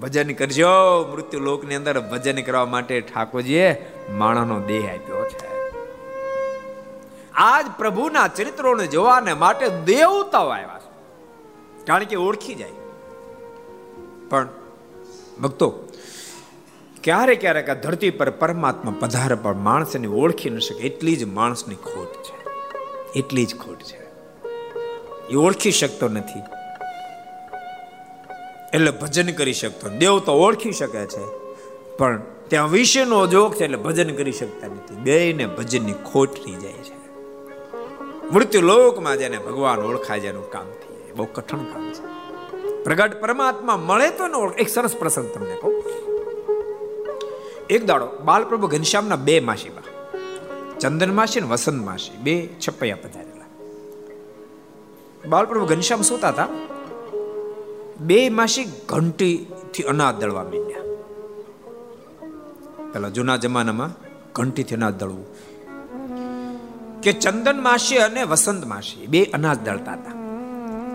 [0.00, 0.68] ભજન કરજો.
[1.12, 5.53] મૃત્યુ લોકની અંદર ભજન કરવા માટે ઠાકોરજીએ માણસનો દેહ આપ્યો છે.
[7.36, 10.94] આજ પ્રભુના ચરિત્રોને જોવાને માટે દેવતાઓ આવ્યા છે.
[11.84, 12.70] કારણ કે ઓળખી જાય.
[14.30, 14.48] પણ
[15.42, 15.88] ભક્તો
[17.04, 21.74] ક્યારે ક્યારેક આ ધરતી પર પરમાત્મા પધારે પણ માણસને ઓળખી ન શકે એટલી જ માણસની
[21.74, 22.48] ખોટ છે.
[23.18, 24.04] એટલી જ ખોટ છે.
[25.28, 26.42] એ ઓળખી શકતો નથી.
[28.76, 31.54] એટલે ભજન કરી શકતો દેવ તો ઓળખી શકે છે.
[31.96, 34.94] પણ ત્યાં વિષયનો જોગ છે એટલે ભજન કરી શકતા નથી.
[34.94, 37.03] બે ભજનની ખોટ રહી જાય છે.
[38.32, 42.14] મૃત્યુ લોકમાં જેને ભગવાન ઓળખાય જેનું કામ થઈ બહુ કઠણ કામ છે.
[42.84, 45.84] પ્રગટ પરમાત્મા મળે તો ન એક સરસ પ્રસંગ તમને કહું.
[47.70, 49.84] એક દાડો બાલપ્રભુ ઘનશ્યામના બે માસીમાં
[50.78, 52.16] ચંદન માસી ને વસંત માસી.
[52.16, 53.44] બે છપૈયા પધારેલા.
[55.28, 56.48] બાલપ્રભુ ઘનશ્યામ સુતા હતા.
[58.00, 60.80] બે માસી ઘંટીથી અનાજ દળવા માંડ્યા.
[62.92, 63.90] પેલા જૂના જમાનામાં
[64.32, 65.33] ઘંટીથી અનાજ દળવું
[67.04, 70.12] કે ચંદન માસી અને વસંત માસી, બે અનાજ દળતા હતા.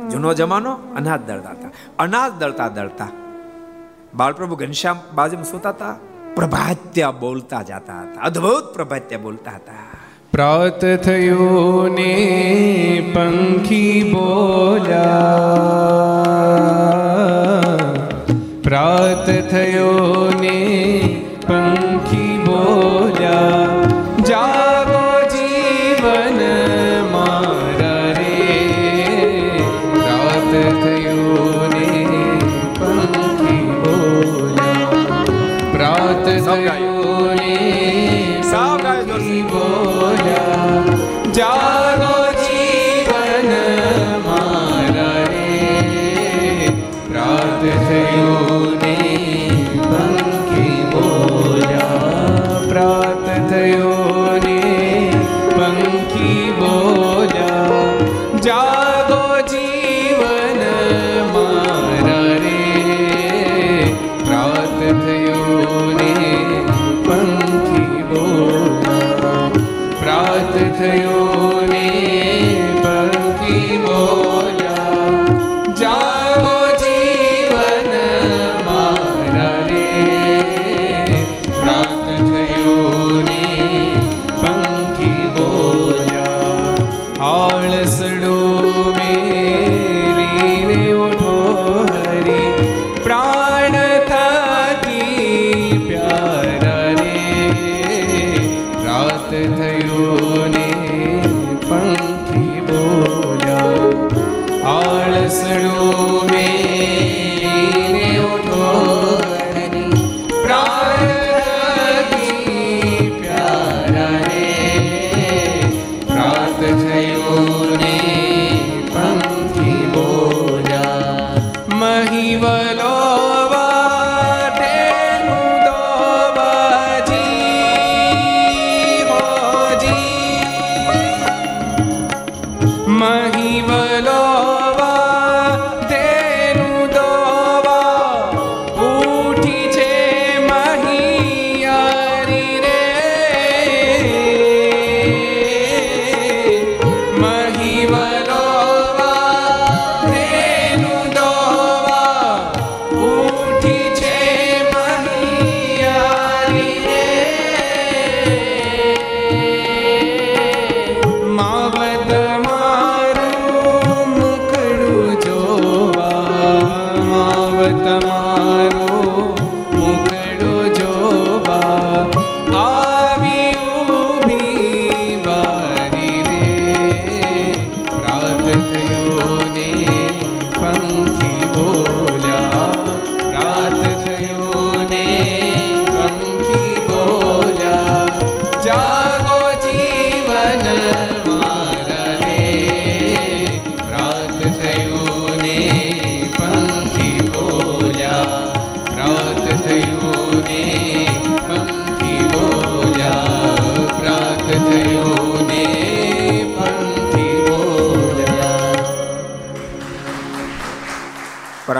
[0.09, 1.69] જૂનો જમાનો, અનાજ દળતા હતા.
[1.99, 3.07] અનાજ દળતા દળતા
[4.13, 5.95] બાળપ્રભુ ઘનશ્યામ બાજુમાં સુતા હતા,
[6.35, 9.73] પ્રભાત્યા બોલતા જતા હતા, અદ્ભુત પ્રભાત્યા બોલતા હતા.
[10.31, 15.13] પ્રાત થયું ને પંખી બોલ્યા.
[18.63, 19.91] પ્રાત થયો
[20.39, 21.08] ને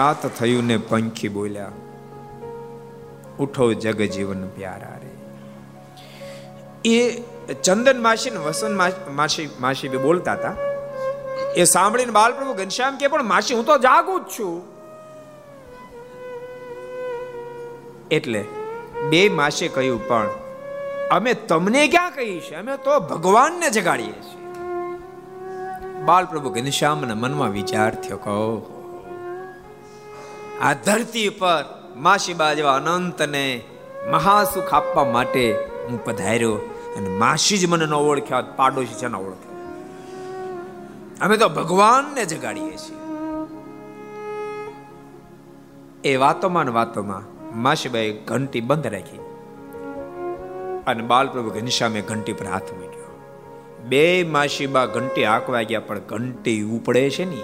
[0.09, 1.73] પ્રાત થયું ને પંખી બોલ્યા,
[3.39, 5.11] ઉઠો જગ જીવન પ્યારા રે.
[6.91, 6.95] એ
[7.63, 8.73] ચંદન માસી ને વસંત
[9.11, 10.55] માસી માસી બે બોલતા હતા.
[11.55, 14.55] એ સાંભળીને બાલપ્રભુ ઘનશ્યામ કે, પણ માસી, હું તો જાગું જ છું.
[18.11, 18.41] એટલે
[19.09, 20.27] બે માસે કહ્યું, પણ
[21.11, 22.57] અમે તમને ક્યાં કહીએ છીએ?
[22.63, 24.41] અમે તો ભગવાનને જગાડીએ છીએ.
[26.11, 28.41] બાલપ્રભુ ઘનશ્યામના મનમાં વિચાર થયો કહો
[30.61, 31.65] આ ધરતી પર
[31.97, 33.43] માસીબા જેવા અનંતને
[34.11, 35.43] મહાસુખ આપવા માટે
[35.87, 36.55] હું પધાર્યો
[36.97, 39.15] અને માસી જ મને ન ઓળખ્યા પાડોશી છે ન
[41.21, 42.97] અમે તો ભગવાનને જગાડીએ છીએ.
[46.03, 47.23] એ વાતોમાં ને વાતોમાં
[47.61, 49.23] માસીબાએ ઘંટી બંધ રાખી
[50.87, 53.15] અને બાલપ્રભુ ઘનશ્યામે ઘંટી પર હાથ મૂક્યો.
[53.89, 57.41] બે માસીબા ઘંટી હાંકવા ગયા, પણ ઘંટી ઉપડે છે ને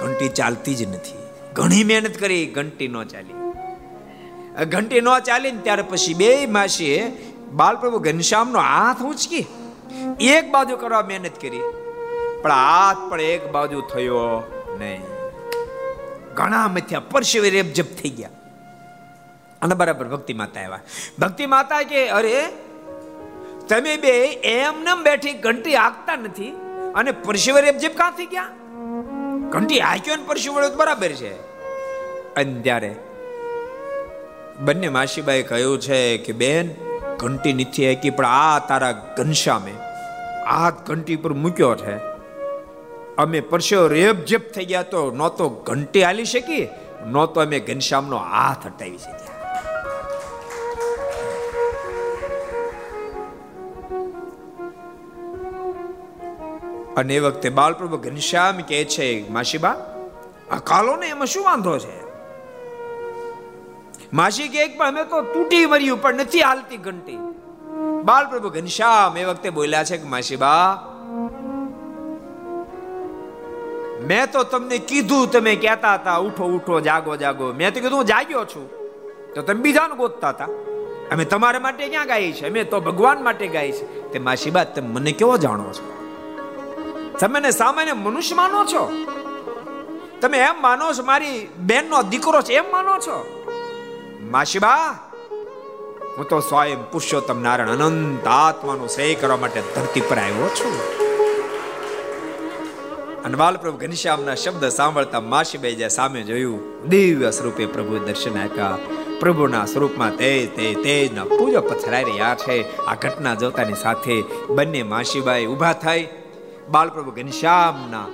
[0.00, 1.21] ઘંટી ચાલતી જ નથી.
[1.52, 3.34] ઘણી મહેનત કરી, ઘંટી ન ચાલી.
[4.64, 7.12] ઘંટી ન ચાલી ને ત્યારે પછી બે માસીએ
[7.52, 9.46] બાલપ્રભુ ઘનશ્યામનો હાથ ઉંચકી
[10.20, 11.60] એક બાજુ કરવા મહેનત કરી,
[12.42, 14.42] પણ હાથ પણ એક બાજુ થયો
[14.78, 15.02] નહીં.
[16.34, 18.28] ઘણા મથ્યા પરસેવે રેપજપ થઈ ગયા.
[19.62, 20.80] અને બરાબર ભક્તિ માતા આવ્યા.
[21.18, 22.48] ભક્તિ માતા કે, અરે,
[23.68, 26.52] તમે બે એમને બેઠી ઘંટી આગતા નથી
[26.94, 28.48] અને પરસેવે ક્યાં થઈ ગયા?
[29.52, 31.32] ઘંટી હાક્યો ને પરસેવો વળ્યો બરાબર છે.
[32.34, 32.94] અને ત્યારે
[34.60, 36.74] બંને માસીબાઈ કહ્યું છે કે, બેન,
[37.16, 39.74] ઘંટી નથી હાકી પણ આ તારા ઘનશ્યામે,
[40.46, 41.96] આ ઘંટી પર મૂક્યો છે.
[43.16, 46.68] અમે પરસ્યો રેપ જેપ થઈ ગયા તો ન તો ઘંટી હાલી શકી,
[47.06, 49.31] ન તો અમે ઘનશ્યામનો હાથ હટાવી શકીએ
[56.96, 59.76] અને એ વખતે બાલપ્રભુ ઘનશ્યામ કહે છે, માસીબા,
[60.50, 62.02] આ કાલો ને એમાં શું વાંધો છે?
[64.12, 67.18] માસી કે પણ અમે તો તૂટી મર્યું, પણ નથી હાલતી ઘંટી.
[68.02, 70.88] બાલપ્રભુ ઘનશ્યામ એ વખતે બોલ્યા છે કે, માસીબા,
[74.06, 77.52] મેં તો તમને કીધું, તમે કહેતા હતા, ઉઠો ઉઠો, જાગો જાગો.
[77.52, 78.70] મેં તો કીધું, હું જાગ્યો છું.
[79.34, 80.48] તો તમે બીજાને ગોતતા હતા.
[81.12, 84.88] અમે તમારા માટે ક્યાં ગાઈ છે અમે તો ભગવાન માટે ગાઈ છે તે માસીબા, તમે
[84.88, 86.01] મને કેવો જાણો છો?
[87.22, 88.92] તમે ને સામાન્ય મનુષ્ય માનો છો?
[90.20, 93.26] તમે એમ માનો છો મારી બેનનો દીકરો છે, એમ માનો છો?
[94.30, 94.98] માસીબા,
[96.18, 100.74] હું તો સ્વયં પુરુષોત્તમ નારાયણ, અનંત આત્માનો શ્રેય કરવા માટે ધરતી પર આવ્યો છું.
[103.24, 108.78] અને બાલપ્રભુ ઘનશ્યામના શબ્દ સાંભળતા માસીબાઈ જે સામે જોયું, દિવ્ય સ્વરૂપે પ્રભુ દર્શન આપ્યા.
[109.20, 112.84] પ્રભુના સ્વરૂપમાં તેજ તેજ તેજના પૂજો પથરાઈ રહ્યા છે.
[112.86, 116.08] આ ઘટના જોતાની સાથે બંને માસીબાઈ ઊભા થઈ
[116.72, 118.06] બાલપ્રભુ ઘનશ્યામના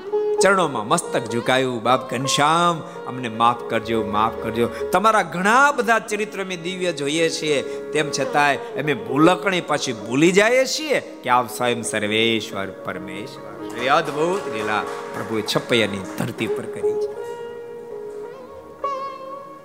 [0.42, 1.82] ચરણોમાં મસ્તક ઝુકાયું.
[1.82, 4.68] બાપ ઘનશ્યામ, અમને માફ કરજો માફ કરજો.
[4.92, 7.62] તમારા ઘણા બધા ચરિત્ર અમે દિવ્ય જોઈએ છીએ.
[7.62, 13.78] તેમ છતાંય અમે ભૂલકણી પછી ભૂલી જઈએ છીએ કે આપ સ્વયં સર્વેશ્વર પરમેશ્વર.
[13.82, 14.82] એ અદ્ભુત લીલા
[15.14, 17.12] પ્રભુએ છપૈયાની ધરતી પર કરી છે.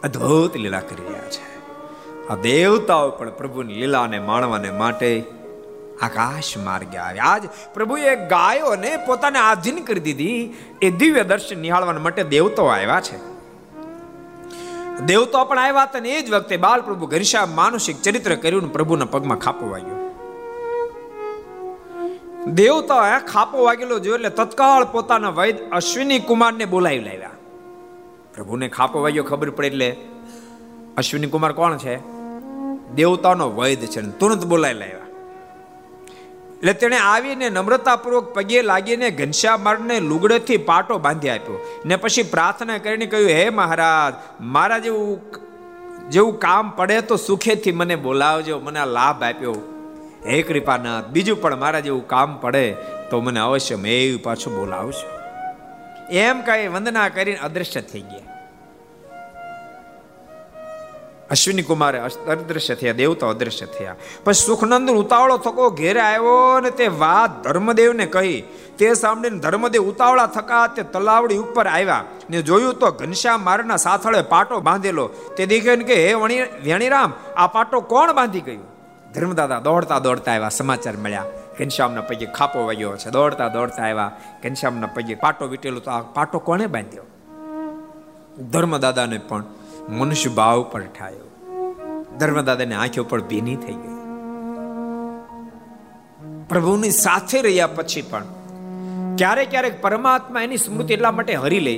[0.04, 1.54] અદ્ભુત લીલા કરી રહ્યા છે.
[2.28, 5.24] આ દેવતાઓ પણ પ્રભુની લીલાને માણવાને માટે
[6.02, 7.24] આકાશ માર્ગે આવ્યા.
[7.24, 10.54] આજ પ્રભુએ ગાયોને પોતાને આધીન કરી દીધી.
[10.82, 13.34] એ દિવ્ય દર્શન નિહાળવા માટે દેવતાઓ આવ્યા છે.
[15.06, 19.06] દેવતો પણ આવ્યા હતા ને એ જ વખતે બાલ પ્રભુ ઘનશ્યામ માનુષિક ચરિત્ર કર્યું પ્રભુના
[19.06, 20.04] પગમાં ખાપો વાગ્યો.
[22.48, 27.30] દેવતા ખાપો વાગેલો જોયો એટલે તત્કાળ પોતાના વૈદ અશ્વિની કુમારને બોલાવી લાવ્યા.
[28.34, 29.98] પ્રભુને ખાપો વાગ્યો ખબર પડે એટલે,
[30.98, 32.00] અશ્વિની કુમાર કોણ છે?
[32.96, 34.02] દેવતાનો વૈદ છે.
[34.02, 35.03] તુરંત બોલાવી લાવ્યા.
[36.64, 43.06] એટલે તેણે આવીને નમ્રતાપૂર્વક પગે લાગીને ઘનશ્યામારને લુગડેથી પાટો બાંધી આપ્યો ને પછી પ્રાર્થના કરીને
[43.06, 45.20] કહ્યું, હે મહારાજ, મારા જેવું
[46.10, 49.56] જેવું કામ પડે તો સુખેથી મને બોલાવજો, મને લાભ આપ્યો.
[50.26, 52.66] હે કૃપાનાથ, બીજું પણ મારા જેવું કામ પડે
[53.10, 55.08] તો મને અવશ્ય મેં પાછું બોલાવજો.
[56.10, 58.33] એમ કઈ વંદના કરીને અદ્રશ્ય થઈ ગયા.
[61.34, 62.00] અશ્વિની કુમારે
[62.34, 63.96] અદૃશ્ય થયા, દેવતા અદ્રશ્ય થયા.
[64.24, 68.42] પછી સુખનંદ ઉતાવળો થકો ઘેરે આવ્યો ને તે વાત ધર્મદેવને કહી.
[68.78, 74.22] તે સાંભળીને ધર્મદેવ ઉતાવળા થકા તે તલાવડી ઉપર આવ્યા ને જોયું તો ઘનશ્યામ મારના સાથળે
[74.34, 75.06] પાટો બાંધેલો.
[75.38, 78.68] તે દીકરીને કે હે વણી વેણીરામ, આ પાટો કોણ બાંધી ગયું?
[79.14, 81.26] ધર્મદાદા દોડતા દોડતા આવ્યા, સમાચાર મળ્યા.
[81.58, 84.12] ઘનશ્યામના પૈકી ખાપો વાગ્યો છે, દોડતા દોડતા આવ્યા.
[84.44, 87.06] ઘનશ્યામના પૈકી પાટો વીટેલો તો આ પાટો કોણે બાંધ્યો?
[88.54, 89.44] ધર્મદાદાને પણ
[89.90, 91.23] મનુષ્ય ભાવ પર ઠાયો.
[92.20, 93.98] ધર્મદાદાની આંખો પર ભીની થઈ ગઈ.
[96.50, 98.26] પ્રભુની સાથે રહ્યા પછી પણ
[99.18, 101.76] ક્યારેક ક્યારેક પરમાત્મા એની સ્મૃતિ એટલા માટે હરી લે,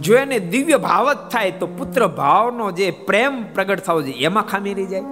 [0.00, 4.46] જો એને દિવ્ય ભાવ જ થાય તો પુત્ર ભાવનો જે પ્રેમ પ્રગટ થવો જોઈએ, એમાં
[4.46, 5.04] ખામી રહી જાય.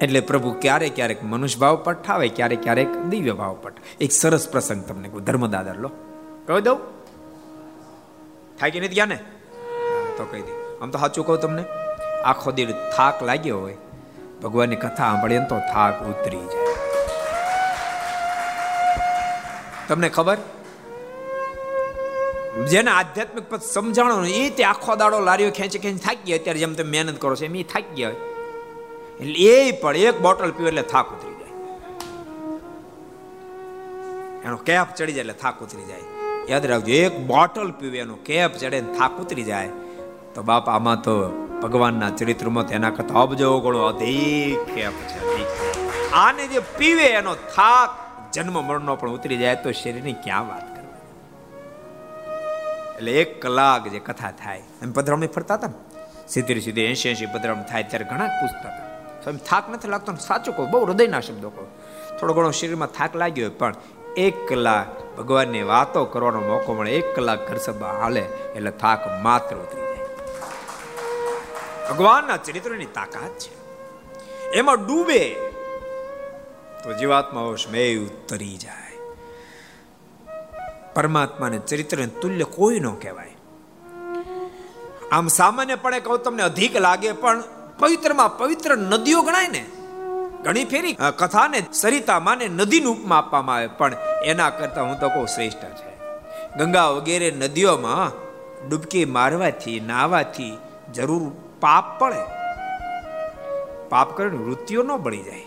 [0.00, 4.44] એટલે પ્રભુ ક્યારેક ક્યારેક મનુષ્ય ભાવ પઠાવે ઠાવે ક્યારેક ક્યારેક દિવ્ય ભાવ પઠ એક સરસ
[4.48, 5.90] પ્રસંગ તમને કહું ધર્મદાદર લો.
[6.46, 6.78] કહી દઉં?
[8.58, 9.18] થાય કે નથી ગયા ને
[10.16, 11.64] તો કહી દઉં આમ તો સાચું કહું તમને.
[12.24, 13.78] આખો દિવસ થાક લાગ્યો હોય,
[14.42, 16.74] ભગવાનની કથા સાંભળીને તો થાક ઉતરી જાય.
[19.88, 20.38] તમને ખબર?
[22.72, 26.74] જેને આધ્યાત્મિક પદ સમજાણો એ તે આખો દાડો લારીઓ ખેંચી ખેંચી થાકી ગયા, અત્યારે જેમ
[26.74, 28.16] તમે મહેનત કરો છો એમ એ થાકી ગયા
[29.20, 31.54] એટલે એ પણ એક બોટલ પીવે એટલે થાક ઉતરી જાય.
[34.44, 36.06] એનો કેપ ચડી જાય એટલે થાક ઉતરી જાય.
[36.50, 39.70] યાદ રાખજો, એક બોટલ પીવે એનો કેપ ચડે થાક ઉતરી જાય.
[40.34, 41.14] તો બાપ, આમાં તો
[41.62, 44.82] ભગવાનના ચરિત્રમાં તેના કરતા અબજો ગણો અધિક છે
[46.12, 47.90] આને જે પીવે એનો થાક
[48.32, 51.08] જન્મ મરણનો પણ ઉતરી જાય તો શરીરની ક્યાં વાત કરવાની
[52.96, 55.78] એટલે એક કલાક જે કથા થાય, એમ પધરામણી ફરતા હતા ને?
[56.28, 58.88] સીધી સીધી એસી એસી પધરામણી થાય ત્યારે ઘણા પૂછતા હતા.
[59.22, 61.64] સ્વામી, થાક નથી લાગતો સાચું કહો, બહુ હૃદયના શબ્દો કહો.
[62.20, 63.74] થોડો ઘણો શરીરમાં થાક લાગ્યો હોય પણ
[64.16, 68.24] એક કલાક ભગવાનની વાતો કરવાનો મોકો મળે, એક કલાક ઘર સભા હાલે,
[68.56, 69.89] એટલે થાક માત્ર ઉતરી
[71.90, 73.52] ભગવાનના ચરિત્રની તાકાત છે.
[74.52, 75.50] એમાં ડૂબે
[76.84, 78.98] તો જીવાત્મા મેં ઉતરી જાય.
[80.94, 83.36] પરમાત્માને ચરિત્રને તુલ્ય કોઈ ન કહેવાય.
[85.12, 87.42] આમ સામાન્યપણે કહું તમને અધિક લાગે, પણ
[87.78, 89.66] પવિત્રમાં પવિત્ર નદીઓ ગણાય ને,
[90.42, 95.26] ઘણી ફેરી કથાને સરિતામાં ને નદીનું ઉપમા આપવામાં આવે, પણ એના કરતા હું તો કહું
[95.26, 95.90] શ્રેષ્ઠ છે.
[96.58, 98.10] ગંગા વગેરે નદીઓમાં
[98.68, 100.58] ડૂબકી મારવાથી નાવાથી
[100.94, 102.40] જરૂર પાપ પડે
[103.88, 105.44] પાપ કરવાની વૃત્તિઓ ન બળી જાય.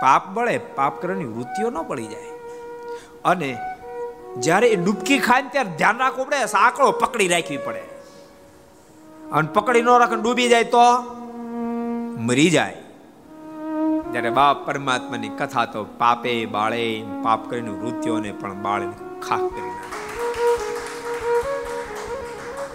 [0.00, 2.30] પાપ બળે, પાપ કરવાની વૃત્તિઓ ન બળી જાય.
[3.24, 3.58] અને
[4.38, 7.82] જ્યારે એ ડૂબકી ખાય ત્યારે ધ્યાન રાખવું પડે સાંકળો પકડી રાખવી પડે.
[9.32, 10.78] અને પકડી ન રાખે ડૂબી જાય તો
[12.16, 12.76] મરી જાય.
[14.12, 18.86] જ્યારે બાપ પરમાત્માની કથા તો પાપે બાળે પાપ કરીને વૃત્તિઓને પણ બાળે
[19.28, 19.70] ખાસ કરી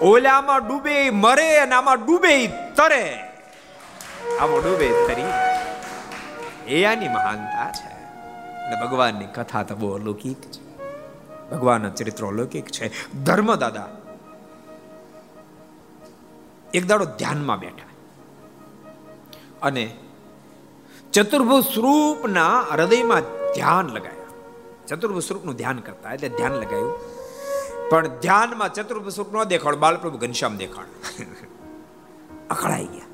[0.02, 3.20] ઓલામાં ડૂબે મરે અને આમાં ડૂબે તરે.
[4.40, 5.24] આમાં ડૂબે તરી.
[6.76, 7.94] એ આની મહાનતા છે.
[8.66, 10.62] અને ભગવાનની કથા તો બહુ અલૌકિક છે.
[11.52, 13.14] ભગવાનના ચરિત્રો અલૌકિક છે.
[13.24, 13.88] ધર્મ દાદા,
[16.74, 17.90] એક દાડો ધ્યાનમાં બેઠા.
[19.62, 19.98] અને
[21.14, 23.22] ચતુર્ભુજ સ્વરૂપના હૃદયમાં
[23.54, 24.26] ધ્યાન લગાવ્યા
[24.88, 27.21] ચતુર્ભુજ સ્વરૂપનું ધ્યાન કરતા, એટલે ધ્યાન લગાયું.
[27.92, 30.86] પણ ધ્યાનમાં ચતુર્ભુજ સુખ ન દેખાડ, બાલપ્રભુ ઘનશ્યામ દેખાડ.
[32.50, 33.06] અકળાઈ ગયા.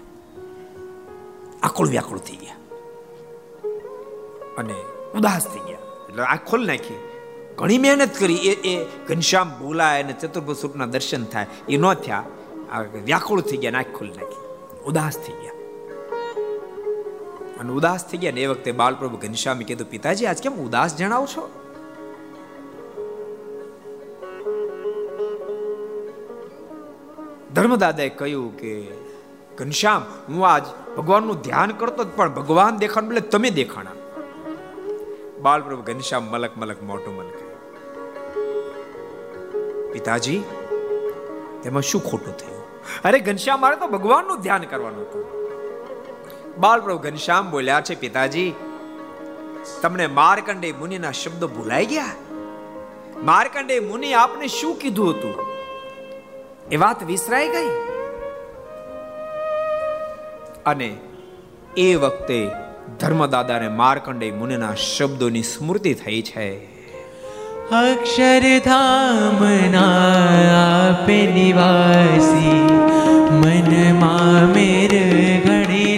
[1.64, 2.56] આકુળ વ્યાકુળ થઈ ગયા.
[4.58, 4.74] અને
[5.16, 5.78] ઉદાસ થઈ ગયા.
[6.10, 7.00] એટલે આ ખોલ નાખી.
[7.56, 11.46] ઘણી મહેનત કરી, એ એ ઘનશ્યામ બોલાય અને ચતુર્ભુજ સુખના દર્શન થાય.
[11.70, 12.24] એ ન થયા.
[13.06, 14.38] વ્યાકુળ થઈ ગયા નાખ ખોલી નાખી.
[14.86, 15.52] ઉદાસ થઈ ગયા.
[17.60, 21.26] અને ઉદાસ થઈ ગયા ને એ વખતે બાલપ્રભુ ઘનશ્યામે કીધું, પિતાજી, આજ કેમ ઉદાસ જણાવો
[21.26, 21.67] છો?
[27.58, 28.88] ધર્મદાદાએ કહ્યું કે,
[29.58, 30.64] ઘનશ્યામ, હું આજ
[30.98, 33.92] ભગવાનનું ધ્યાન કરતો પણ ભગવાન દેખાણ એટલે તમે દેખાણા.
[35.42, 37.34] બાલપ્રભુ ઘનશ્યામ મલક મલક મોટું મલક.
[39.94, 40.44] પિતાજી,
[41.64, 42.82] તેમાં શું ખોટું થયું?
[43.04, 45.26] અરે ઘનશ્યામ, મારે તો ભગવાનનું ધ્યાન કરવાનું હતું.
[46.58, 48.54] બાલપ્રભુ ઘનશ્યામ બોલ્યા, છે પિતાજી,
[49.82, 52.12] તમને માર્કંડે મુનિના શબ્દો ભૂલાઈ ગયા?
[53.24, 55.57] માર્કંડે મુનિ આપને શું કીધું હતું?
[56.72, 57.70] એ વાત વિસરાઈ ગઈ?
[60.66, 60.98] અને
[61.78, 62.48] એ વખતે
[63.00, 66.78] ધર્મદાદાને માર્કંડે મુનિના શબ્દોની સ્મૃતિ થઈ છે.
[67.70, 68.52] અક્ષરધામના
[70.90, 72.62] આપે નિવાસી
[73.32, 74.94] મનમાં મેર
[75.46, 75.98] ઘડી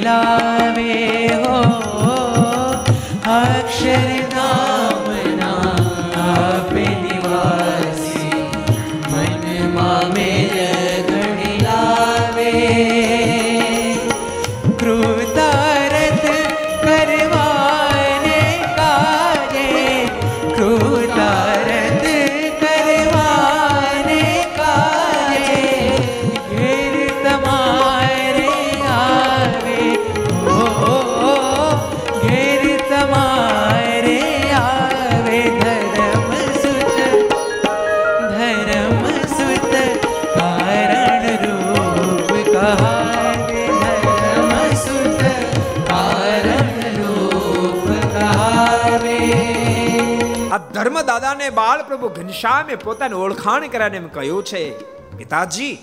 [51.09, 54.79] ધર્મદાદાને બાળ પ્રભુ ઘનશ્યામે પોતાને ઓળખાણ કર્યાને એમ કહ્યું છે,
[55.17, 55.77] પિતાજી,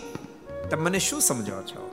[0.71, 1.91] તમે મને શું સમજો છો?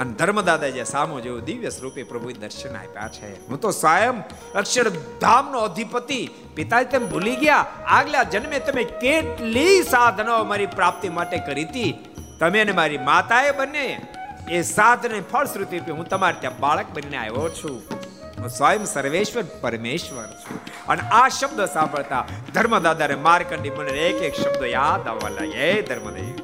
[0.00, 3.48] અને ધર્મદાદા જે સામો જેવો દિવ્ય સ્વરૂપે પ્રભુએ દર્શન આપ્યા છે.
[3.48, 4.24] હું તો સ્વયં
[4.54, 6.30] અક્ષરધામનો અધિપતિ.
[6.54, 7.66] પિતાજી, તેમ ભૂલી ગયા.
[7.86, 12.14] આગલા જન્મે તમે કેટલી સાધનો મારી પ્રાપ્તિ માટે કરી હતી.
[12.40, 14.06] તમે અને મારી માતાએ બંને
[14.50, 17.82] એ સાધને ફળશ્રુતિ હું તમારે ત્યાં બાળક બનીને આવ્યો છું.
[18.38, 20.71] હું સ્વયં સર્વેશ્વર, પરમેશ્વર છું.
[20.92, 22.22] અને આ શબ્દ સાંભળતા
[22.54, 26.40] ધર્મદાદાને માર્કંડી મને એક એક શબ્દ યાદ આવવા લાગે હે ધર્મદેવ.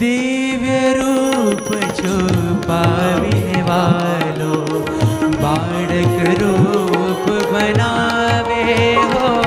[0.00, 1.68] દિવ્ય રૂપ
[1.98, 4.54] છુપાવીને વાલો,
[5.42, 8.64] બાળક રૂપ બનાવે
[8.94, 9.39] હો.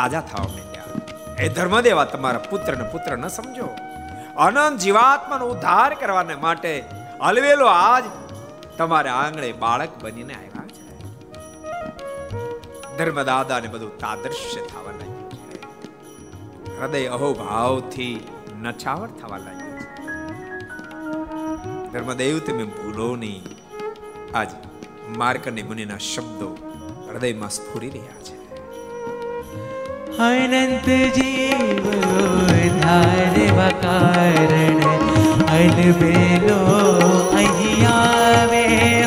[0.00, 3.68] તાજા થવા માંડ્યા એ ધર્મદેવા, તમારા પુત્રને પુત્ર ન સમજો.
[4.36, 6.84] અનંત જીવાત્માનો ઉદ્ધાર કરવાને માટે
[7.20, 8.04] અલવેલો આજ
[8.78, 10.98] તમારે આંગણે બાળક બનીને આવ્યા છે.
[12.98, 15.60] ધર્મદાદાને બધું તાદર્શ્ય થવા લાગ્યું છે.
[16.80, 18.26] હૃદય અહોભાવથી
[18.62, 20.00] નછાવર થવા લાગ્યું છે.
[21.92, 23.42] ધર્મદેવ, તમે ભૂલો નહીં.
[24.34, 24.48] આજ
[25.16, 26.56] માર્કની મુનિના શબ્દો
[27.08, 28.39] હૃદયમાં સ્ફુરી રહ્યા છે.
[30.20, 31.84] અનંત જીવ
[32.76, 34.82] ધારવા કારણ
[35.50, 36.58] અલબેલો
[37.34, 38.99] અહીં આવે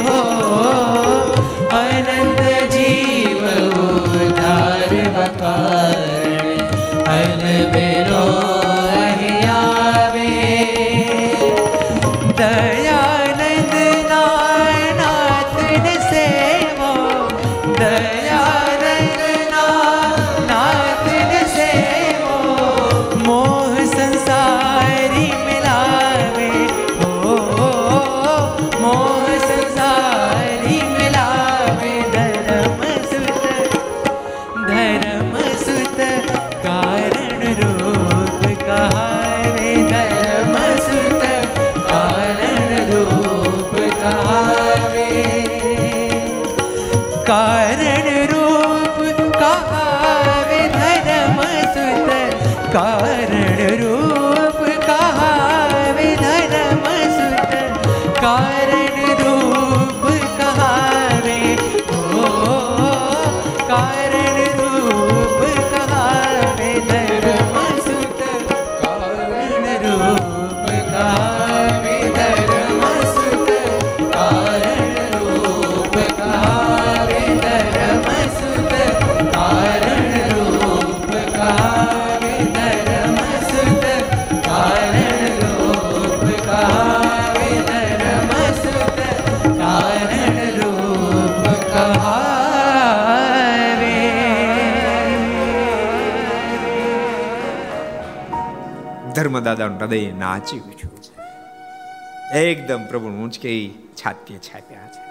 [99.43, 102.39] ધર્મદાદાનું હૃદય નાચી ઉઠ્યું છે.
[102.39, 105.01] એકદમ પ્રભુ ઊંચકે છાતીએ છાપ્યા છે.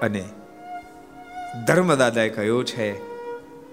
[0.00, 0.24] અને
[1.66, 3.00] ધર્મદાદાએ કહ્યું છે,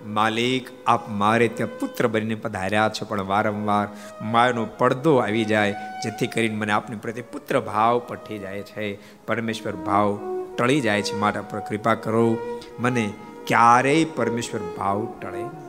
[0.06, 3.88] માલિક, આપ મારે ત્યાં પુત્ર બનીને પધાર્યા છો, પણ વારંવાર
[4.22, 5.72] માયાનો પડદો આવી જાય,
[6.04, 8.98] જેથી કરીને મને આપની પ્રત્યે પુત્ર ભાવ પઠી જાય છે.
[9.26, 10.20] પરમેશ્વર ભાવ
[10.58, 11.16] ટળી જાય છે.
[11.16, 12.38] મારા પર કૃપા કરો.
[12.80, 13.14] મને
[13.48, 15.65] ક્યારેય પરમેશ્વર ભાવ ટળે નહીં.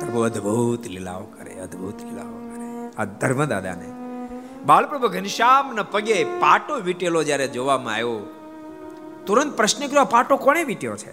[0.00, 2.96] પ્રભુ અદ્ભુત લીલાઓ કરે, અદ્ભુત લીલાઓ કરે.
[2.96, 3.88] આ ધર્મદાદાને.
[4.64, 8.20] બાળપ્રભુ ઘનશ્યામના પગે પાટો વીટેલો જ્યારે જોવામાં આવ્યો,
[9.26, 11.12] તુરંત પ્રશ્ન કર્યો પાટો કોણે વીટ્યો છે?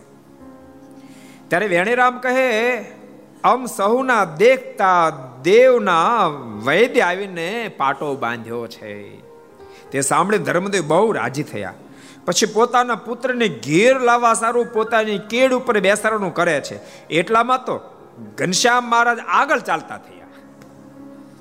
[1.48, 2.78] ત્યારે વેણીરામ કહે
[3.44, 5.10] અમ સહુના દેખતા
[5.44, 6.28] દેવના
[6.66, 9.18] વૈદ્ય આવીને પાટો બાંધ્યો છે.
[9.92, 11.74] તે સાંભળી ધર્મદેવ બહુ રાજી થયા.
[12.26, 17.08] પછી પોતાના પુત્રને ઘેર લાવવા સારું, પોતાની કેડ ઉપર બેસાડવાનું કરે છે.
[17.08, 17.95] એટલામાં તો
[18.38, 20.26] ઘનશ્યામ મહારાજ આગળ ચાલતા થયા.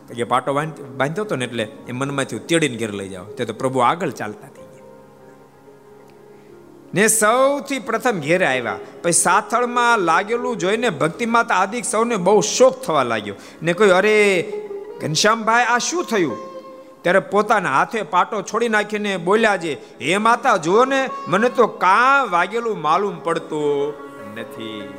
[0.09, 3.25] તો કે પાટો બાંધ- બાંધ્યો હતો ને એટલે એ મનમાંથી તેડીને ઘેર લઈ જાઓ.
[3.25, 4.87] તે તો પ્રભુ આગળ ચાલતા થઈ ગયા.
[6.95, 8.79] ને સૌથી પ્રથમ ઘેરે આવ્યા.
[9.03, 13.35] પછી સાથળમાં લાગેલું જોઈને ભક્તિ માતા આદિક સૌને બહુ શોખ થવા લાગ્યો.
[13.62, 14.53] ને કોઈ અરે,
[15.01, 16.37] ઘનશ્યામભાઈ, આ શું થયું?
[17.03, 22.31] ત્યારે પોતાના હાથે પાટો છોડી નાખીને બોલ્યા છે, હે માતા, જુઓ ને, મને તો કાં
[22.31, 23.95] વાગેલું માલુમ પડતું
[24.41, 24.95] નથી.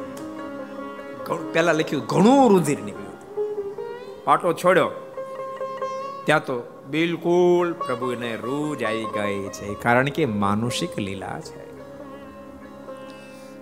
[1.34, 3.16] પહેલા લખ્યું, ઘણું રુધિર નીકળ્યું.
[4.24, 4.92] પાટો છોડ્યો.
[6.26, 11.66] ત્યાં તો બિલકુલ પ્રભુને રૂજ આવી ગઈ છે, કારણ કે માનુષિક લીલા છે.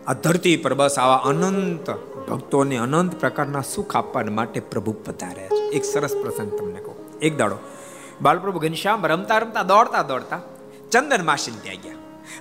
[0.06, 1.90] આ ધરતી પર બસ આવા અનંત
[2.30, 5.64] ભક્તોને અનંત પ્રકારના સુખ આપવા માટે પ્રભુ પધારે છે.
[5.64, 7.20] એક સરસ પ્રસંગ તમને કહું.
[7.20, 7.58] એક દાડો.
[8.22, 10.40] બાલપ્રભુ ઘનશ્યામ રમતા રમતા દોડતા દોડતા
[10.92, 11.94] ચંદન માસી ત્યાં ગયા.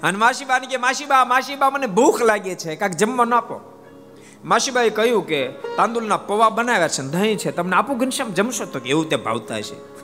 [0.03, 3.72] અને માસીબાને કે માસીબા માસીબા મને ભૂખ લાગી છે, કાંક જમવા ન આપો.
[4.45, 9.09] માસીબાએ કહ્યું કે તાંદુલના પૌવા બનાવ્યા છે, દહીં છે, તમને આપું ઘનશ્યામ, જમશો તો એવું
[9.09, 10.03] તે ભાવતા છે.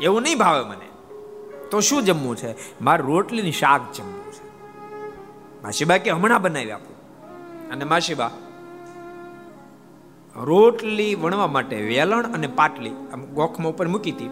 [0.00, 0.88] એવું નહીં ભાવે મને.
[1.70, 2.80] તો શું જમવું છે?
[2.80, 4.48] મારે રોટલીની શાક જમવું છે.
[5.62, 6.96] માસીબા કે હમણાં બનાવી આપું.
[7.70, 8.30] અને માસીબા
[10.36, 14.30] રોટલી વણવા માટે વેલણ અને પાટલી, આમ ગોખમાં ઉપર મૂકી હતી.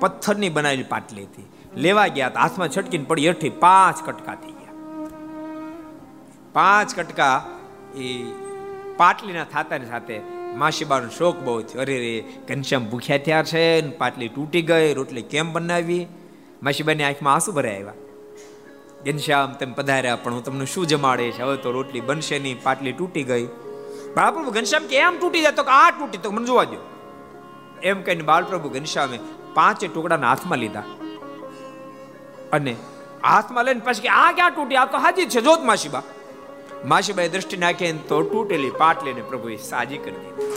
[0.00, 1.46] પથ્થરની બનાવેલી પાટલી હતી.
[1.76, 4.57] લેવા ગયા હાથમાં છટકીને પડી હેઠી પાંચ કટકા થઈ ગયા
[6.52, 7.46] પાંચ કટકા
[7.96, 8.24] એ
[8.96, 10.20] પાટલીના થાતાની સાથે
[10.54, 11.82] માસીબાનો શોખ બહુ થયો.
[11.82, 16.06] અરે રે, ઘનશ્યામ ભૂખ્યા થયા છે પાટલી તૂટી ગઈ, રોટલી કેમ બનાવી?
[16.62, 17.92] માસીબાની આંખમાં આંસુ ભરાય આવ્યા.
[19.06, 21.42] ઘનશ્યામ, તમે પધાર્યા, પણ હું તમને શું જમાડે છે?
[21.42, 23.46] હવે તો રોટલી બનશે નહીં, પાટલી તૂટી ગઈ.
[24.16, 25.52] બાળપ્રભુ, ઘનશ્યામ કેમ તૂટી જાય?
[25.52, 26.76] તો આ તૂટી, તો મને જોવા દો
[27.82, 29.18] એમ કહીને બાળપ્રભુ ઘનશ્યામે
[29.54, 30.82] પાંચે ટુકડાના હાથમાં લીધા.
[32.52, 32.76] અને
[33.24, 34.76] હાથમાં લઈને પછી આ ક્યાં તૂટી?
[34.76, 36.02] આ તો હાજી છે, જોત માસીબા.
[36.84, 40.48] માસીબાઈ દ્રષ્ટિ નાખી તો તૂટેલી પાટલીને પ્રભુએ સાજી કરી દીધી.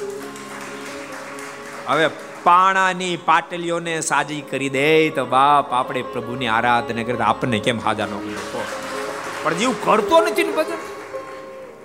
[1.88, 2.08] હવે
[2.44, 8.14] પાણાની પાટલીઓને સાજી કરી દે તો બાપ આપણે પ્રભુની આરાધના કરતા આપણને કેમ હાજા ન
[9.44, 10.80] પણ જીવ કરતો નથી ને ભજન?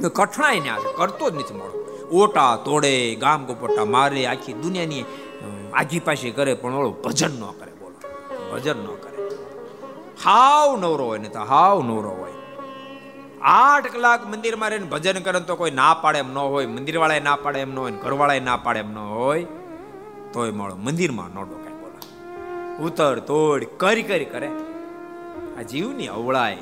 [0.08, 1.76] કઠણાઈ ને આજે કરતો જ નથી મળો
[2.12, 5.04] ઓટા તોડે, ગામ ગોપોટા મારે, આખી દુનિયાની
[5.74, 7.96] આજી પાછી કરે, પણ ઓળો ભજન ન કરે, બોલો.
[8.52, 9.28] ભજન ન કરે.
[10.24, 12.35] હાવ નવરો હોય ને તો હાવ નવરો હોય.
[13.46, 17.20] આઠ કલાક મંદિરમાં રહીને ભજન કરે તો કોઈ ના પાડે એમ ન હોય મંદિર વાળાએ
[17.20, 19.44] ના પાડે એમ ન હોય ઘરવાળાએ ના પાડે એમ ન હોય,
[20.32, 20.76] તોય મળો.
[20.76, 22.02] મંદિરમાં ન ડોકાય, બોલા.
[22.84, 24.50] ઉતર તોડ, કરી કરી કરે.
[25.58, 26.58] આ જીવની અવળાય.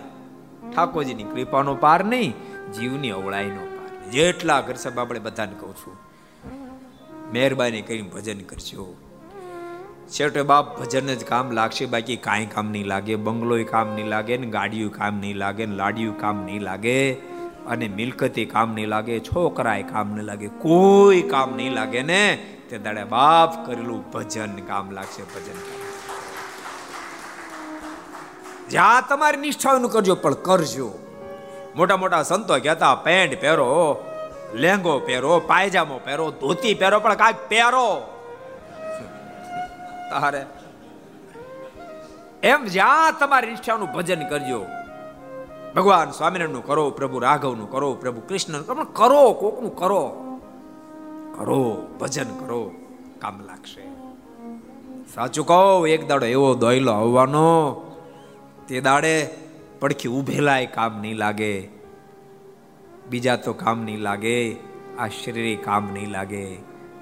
[0.76, 2.34] ઠાકોરજીની કૃપાનો પાર નહીં,
[2.72, 5.96] જીવની અવળાઈનો પાર જેટલા ઘર સાહેબ, આપણે બધાને કહું છું,
[7.32, 8.86] મહેરબાની કરીને ભજન કરજો.
[10.12, 13.14] છેવટે બાપ ભજન જ કામ લાગશે, બાકી કાંઈ કામ નહીં લાગે.
[13.16, 17.16] બંગલોય કામ નહીં લાગે ને ગાડીયું કામ નહીં લાગે ને લાડિયું કામ નહીં લાગે
[17.66, 22.22] અને મિલકતે કામ નહીં લાગે, છોકરાએ કામ નહીં લાગે, કોઈ કામ નહીં લાગે ને
[22.70, 25.58] તે દાડે બાપ કરેલું ભજન કામ લાગશે, ભજન
[28.70, 30.90] જ્યાં તમારી નિષ્ઠાનું કરજો, પણ કરજો.
[31.76, 33.98] મોટા મોટા સંતો કહેતા પેન્ટ પહેરો,
[34.54, 38.13] લેંગો પહેરો, પાયજામો પહેરો, ધોતી પહેરો, પણ કાંઈક પહેરો.
[40.20, 40.46] તારે
[42.42, 44.66] એમ જ્યાં તમારી નિષ્ઠાનું ભજન કરજો.
[45.76, 50.20] ભગવાન સ્વામિનારાયણનું કરો, પ્રભુ રાઘવનું કરો, પ્રભુ કૃષ્ણનું કરો કરો, કોકનું કરો.
[51.38, 52.72] કરો, ભજન કરો,
[53.18, 53.82] કામ લાગશે.
[55.14, 57.48] સાચું કહો, એક દાડો એવો દોયલો આવવાનો,
[58.68, 59.28] તે દાડે
[59.80, 61.68] પડખી ઉભેલાય, કામ નહીં લાગે.
[63.10, 64.56] બીજા તો કામ નહીં લાગે,
[64.98, 66.56] આ શરીર કામ નહીં લાગે.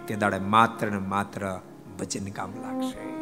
[0.08, 1.60] તે દાડે માત્ર ને માત્ર
[1.99, 3.12] ભજન કામ લાગશે.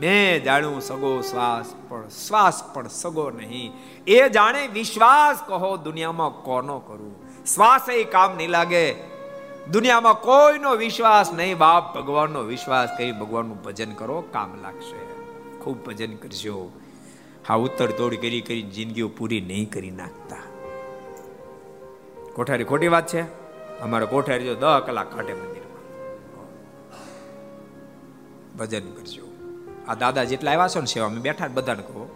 [0.00, 3.72] મેં જાણું સગો શ્વાસ પણ શ્વાસ પણ સગો નહીં.
[4.06, 7.16] એ જાણે વિશ્વાસ કહો, દુનિયામાં કોનો કરું?
[7.54, 8.94] શ્વાસ એ કામ નહીં લાગે.
[9.70, 11.58] દુનિયામાં કોઈનો વિશ્વાસ નહીં.
[11.58, 15.14] બાપ ભગવાનનો વિશ્વાસ કરી ભગવાનનું ભજન કરો, કામ લાગશે.
[15.58, 16.70] ખૂબ ભજન કરજો.
[17.48, 20.36] હા, ઉત્તર તોડ કરી કરી જિંદગીઓ પૂરી નહીં કરી નાખતા.
[22.34, 23.22] કોઠારી ખોટી વાત છે?
[23.80, 25.63] અમારે કોઠારી જો દહ કલાક કાઢે મંદિરમાં
[28.58, 29.24] ભજન કરજો.
[29.88, 32.08] આ દાદા જેટલા આવ્યા છો ને સેવા, અમે બેઠા બધાને કહો.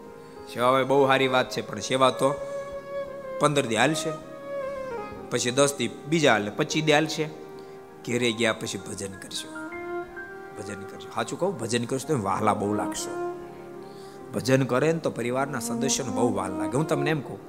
[0.53, 2.29] સેવા બહુ સારી વાત છે, પણ સેવા તો
[3.41, 4.13] પંદર દી હાલશે,
[5.31, 7.25] પછી દસ દી બીજા હાલે, પચીસ દી હાલશે.
[8.05, 9.49] ઘેરે ગયા પછી ભજન કરશો
[10.57, 13.13] ભજન કરશો સાચું કહું, ભજન કરશો તો વહાલા બહુ લાગશો.
[14.35, 16.75] ભજન કરે ને તો પરિવારના સદસ્યોને બહુ વાલ લાગે.
[16.77, 17.41] હું તમને એમ કહું,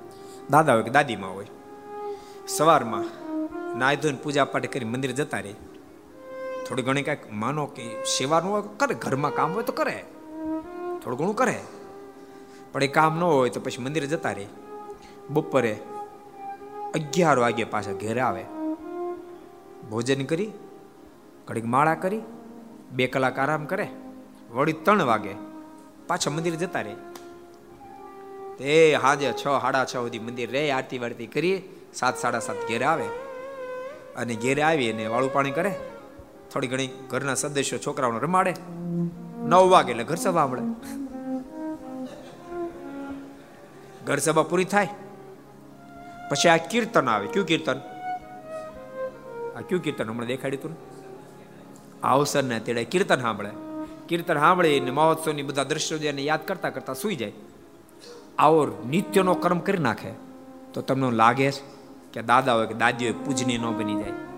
[0.50, 1.50] દાદા હોય કે દાદીમાં હોય,
[2.48, 3.08] સવારમાં
[3.80, 5.54] નાય ધોઈને પૂજા પાઠ કરી મંદિર જતા રહે.
[6.70, 10.06] થોડી ઘણી કાંઈક માનો કે સેવાનું હોય કરે, ઘરમાં કામ હોય તો કરે.
[11.04, 11.60] થોડું ઘણું કરે.
[12.72, 14.46] પણ એ કામ ન હોય તો પછી મંદિરે જતા રહે.
[15.30, 15.80] બપોરે
[16.96, 18.44] અગિયાર વાગે પાછા ઘેરે આવે.
[19.90, 20.52] ભોજન કરી,
[21.48, 22.22] ઘડીક માળા કરી,
[22.92, 23.88] બે કલાક આરામ કરે.
[24.52, 25.36] વળી ત્રણ વાગે
[26.08, 26.96] પાછા મંદિર જતા રહે.
[28.58, 31.70] તે હાજે છ, સાડા છ સુધી મંદિર રહે આરતી વારતી કરીએ.
[31.94, 33.06] સાત, સાડા સાત ઘેરે આવે.
[34.18, 35.76] અને ઘેરે આવી અને વાળું પાણી કરે.
[36.54, 38.54] થોડી ઘણી ઘરના સદસ્યો છોકરાઓને રમાડે.
[39.44, 40.62] નવ વાગે એટલે ઘર સભા મળે.
[44.06, 44.88] ઘર સભા પૂરી થાય.
[46.32, 47.28] પછી આ કીર્તન આવે.
[47.28, 47.78] કયું કીર્તન?
[49.58, 50.78] આ કયું કીર્તન હમણાં દેખાડ્યું તું
[52.08, 53.50] આ અવસરને તેડે કીર્તન સાંભળે.
[54.08, 57.32] કીર્તન સાંભળીને મહોત્સવની બધા દ્રશ્યોને યાદ કરતા કરતા સુઈ જાય.
[58.38, 60.12] આવો નિત્યનો કર્મ કરી નાખે.
[60.74, 61.62] તો તમને લાગે છે
[62.14, 64.29] કે દાદા હોય કે દાદી હોય પૂજની ન બની જાય.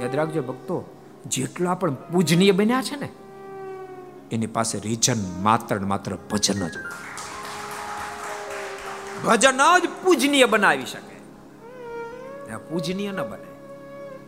[0.00, 3.08] યાદ રાખજો ભક્તો, જેટલા પણ પૂજનીય બન્યા છે ને,
[4.32, 6.72] એની પાસે રીઝન માત્ર ને માત્ર ભજન જ
[9.26, 11.12] ભજન જ પૂજનીય બનાવી શકે.
[12.56, 13.46] પૂજનીય ન બને.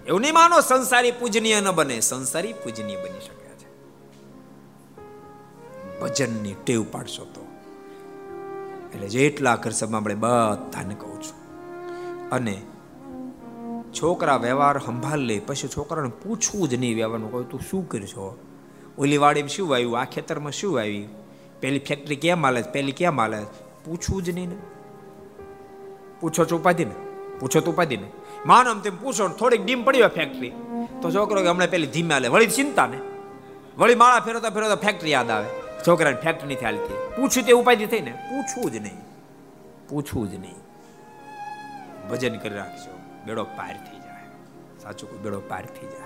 [0.07, 3.69] એવું નહીં માનો સંસારી પૂજનીય ન બને, સંસારી પૂજનીય બની શકે છે.
[6.01, 7.47] ભજનની ટેવ પાડશો તો.
[8.95, 11.45] એટલે જેટલા ઘર સભા આપણે બધાને કહું છું.
[12.31, 12.63] અને
[14.03, 18.39] છોકરા વ્યવહાર સંભાળ લે, પછી છોકરાને પૂછવું જ નહીં વ્યવહારનું કહ્યું તું શું કરશો?
[18.99, 20.01] ઓલી વાડીમાં શું આવ્યું?
[20.01, 21.09] આ ખેતરમાં શું આવ્યું?
[21.61, 23.43] પેલી ફેક્ટરી કેમ હાલે પેલી કેમ હાલે
[23.85, 24.57] પૂછવું જ નહીં ને.
[26.21, 26.95] પૂછો છો ઉપાધિ ને.
[27.41, 28.11] પૂછો તો ઉપાધિ ને.
[28.47, 30.53] માનો તેમ પૂછો થોડીક ડીમ પડી હોય ફેક્ટરી
[31.03, 32.99] તો છોકરો કે, હમણાં પેલી ધીમે હાલે વળી ચિંતા ને.
[33.79, 35.47] વળી માળા ફેરવતા ફેરવતા ફેક્ટરી યાદ આવે.
[35.89, 36.95] છોકરાને ફેક્ટરી નથી હાલતી.
[37.17, 38.11] પૂછ્યું તે ઉપાય થઈ ને?
[38.11, 38.97] પૂછવું જ નહીં.
[39.89, 40.55] પૂછવું જ નહીં.
[42.09, 42.94] ભજન કરી રાખજો.
[43.27, 44.27] બેડો પાર થઈ જાય.
[44.83, 46.05] સાચું કોઈ બેડો પાર થઈ જાય.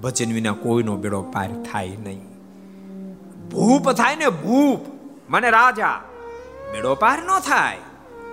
[0.00, 2.34] ભજન વિના કોઈનો બેડો પાર થાય નહીં.
[3.48, 4.78] ભૂપ થાય ને ભૂપ.
[5.28, 6.02] મને રાજા,
[6.72, 7.76] બેડો પાર ન થાય,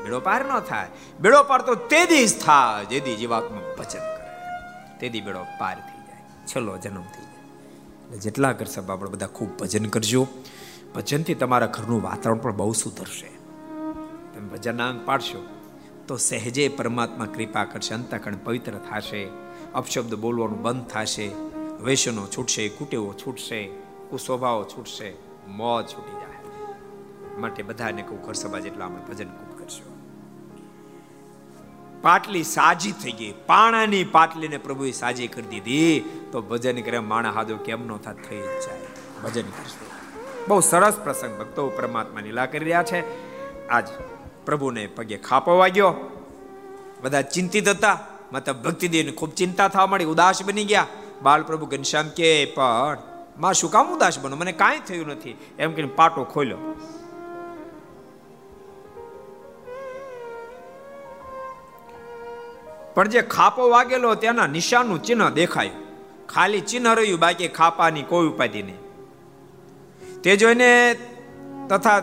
[0.04, 0.88] બેડો પાર ન થાય.
[1.20, 4.32] બેડો પાર તો તે દિવસ થાય, જે દી જીવાત્મા ભજન કરે.
[5.00, 6.46] તેદી બેડો પાર થઈ જાય.
[6.48, 8.20] છેલ્લો જન્મ થઈ જાય.
[8.20, 10.28] જેટલા કરશે આપણે બધા ખૂબ ભજન કરજો.
[10.96, 13.28] ભજનથી તમારા ઘરનું વાતાવરણ પણ બહુ સુધરશે.
[14.34, 15.51] તમે ભજન અંગ પાડશો.
[16.08, 19.28] તો સહેજે પરમાત્મા કૃપા કરશે અંતકણ પવિત્ર થશે,
[19.76, 21.32] અપશબ્દ બોલવાનું બંધ થશે
[21.82, 23.70] વેસનો છૂટશે, કુટેવો છૂટશે
[24.10, 25.14] કુસ્વભાવો છૂટશે,
[25.48, 26.32] મોજ છૂટી જાય.
[27.38, 29.92] માટે બધાને કહું, ઘર સભા જેટલા આપણે ભજન ખૂબ કરશું.
[32.02, 33.34] પાટલી સાજી થઈ ગઈ.
[33.46, 36.10] પાણાની પાટલીને પ્રભુએ સાજી કરી દીધી.
[36.32, 38.82] તો ભજન કરે માણા હાદો કેમ નો થાય થઈ જાય.
[39.24, 39.88] ભજન કરશું.
[40.48, 41.40] બહુ સરસ પ્રસંગ.
[41.40, 43.04] ભક્તો પરમાત્મા લીલા કરી રહ્યા છે.
[43.68, 43.88] આજ
[44.46, 45.94] પ્રભુને પગે ખાપો વાગ્યો.
[47.02, 48.00] બધા ચિંતિત હતા.
[48.34, 50.88] મતલબ ભક્તિદેવને ખૂબ ચિંતા થવા મળી ઉદાસ બની ગયા.
[51.22, 52.98] બાલ પ્રભુ ઘનશ્યામ કે, પણ
[53.38, 54.36] માં શું કામ ઉદાસ બનો?
[54.36, 55.38] મને કાંઈ થયું નથી.
[55.60, 56.58] એમ કહીને પાટો ખોલ્યો.
[62.94, 65.74] પણ જે ખાપો વાગેલો તેના નિશાનનું ચિહ્ન દેખાયું.
[66.28, 68.78] ખાલી ચિહ્ન રહ્યું, બાકી ખાપાની કોઈ ઉપાધિ નહીં.
[70.22, 71.00] તે જોઈને
[71.70, 72.00] તથા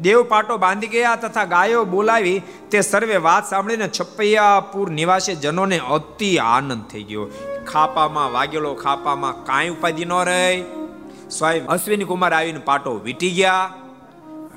[0.00, 6.38] દેવ પાટો બાંધી ગયા તથા ગાયો બોલાવી તે સર્વે વાત સાંભળીને છપૈયાપુર નિવાસી જનોને અતિ
[6.38, 7.30] આનંદ થઈ ગયો.
[7.66, 10.64] ખાપામાં વાગેલો, ખાપામાં કાંઈ ઉપાધિ ન રહી.
[11.30, 13.72] સ્વયં અશ્વિની કુમાર આવીને પાટો વીટી ગયા.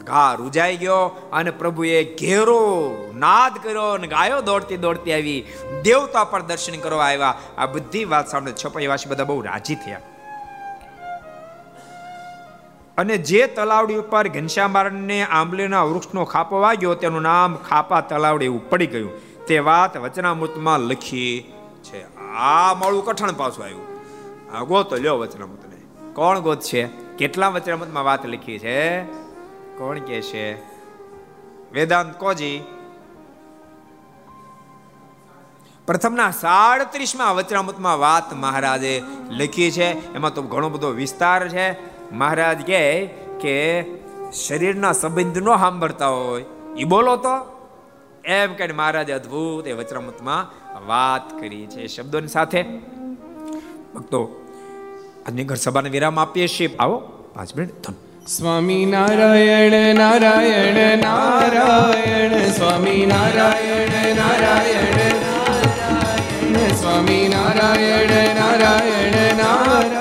[0.04, 2.62] ઘા રૂજાઈ ગયો અને પ્રભુએ ઘેરો
[3.16, 5.46] નાદ કર્યો અને ગાયો દોડતી દોડતી આવી
[5.84, 7.36] દેવતા પર દર્શન કરવા આવ્યા.
[7.58, 10.02] આ બધી વાત સાંભળે છપાઈવાસી બધા બહુ રાજી થયા.
[12.98, 18.88] અને જે તલાવડી ઉપર ઘનશ્યામારણને આંબલીના વૃક્ષનો ખાપો વાગ્યો, તેનું નામ ખાપા તલાવડી એવું પડી
[18.88, 19.12] ગયું.
[19.46, 22.18] તે વાત વચનામૃતમાં લખી છે.
[22.18, 23.82] આ માળું કઠણ પાછું આવ્યું.
[24.58, 26.12] આ ગોતો લ્યો વચનામૃતને.
[26.14, 26.88] કોણ ગોત છે?
[26.88, 29.04] કેટલા વચનામૃતમાં વાત લખી છે?
[29.78, 30.64] કોણ કે છે?
[31.72, 32.64] વેદાંત કોજી.
[35.88, 40.14] પ્રથમના સાડત્રીસમાં વચનામૃતમાં વાત મહારાજે લખી છે.
[40.14, 42.01] એમાં તો ઘણો બધો વિસ્તાર છે.
[42.12, 43.06] મહારાજ કહે
[43.42, 43.86] કે
[44.48, 46.46] શરીરના સંબંધ નો સાંભળતા હોય.
[46.78, 47.62] એ બોલો તો.
[48.26, 52.64] એમ કહીને મહારાજે અદ્ભુત એ વચ્રમૂતમાં વાત કરી છે શબ્દોની સાથે.
[53.96, 54.46] ભક્તો,
[55.28, 56.76] આજની ઘર સભાને વિરામ આપીએ છીએ.
[56.80, 56.98] આવો,
[57.36, 57.94] પાંચ મિનિટ, ધન.
[58.28, 62.52] સ્વામી નારાયણ નારાયણ નારાયણ.
[62.52, 65.10] સ્વામી નારાયણ નારાયણ.
[66.68, 70.01] સ્વામી નારાયણ નારાયણ નારાયણ.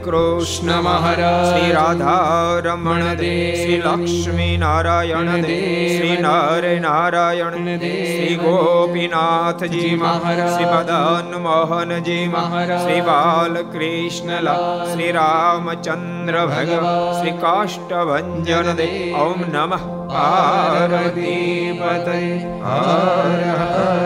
[0.00, 8.36] કૃષ્ણ મહારાજ શ્રી રાધા રમણ દેવ શ્રી લક્ષ્મી નારાયણ દેવ શ્રી નર નારાયણ દેવ શ્રી
[8.36, 19.46] ગોપીનાથજી મહારાજ શ્રી મદન મોહનજી મહારાજ શ્રી બાલકૃષ્ણલા શ્રી રામચંદ્ર ભગવાન શ્રી કાષ્ટભંજન દેવ ઓમ
[19.50, 22.18] નમઃ પાર્વતી પતય
[22.64, 24.03] હર હર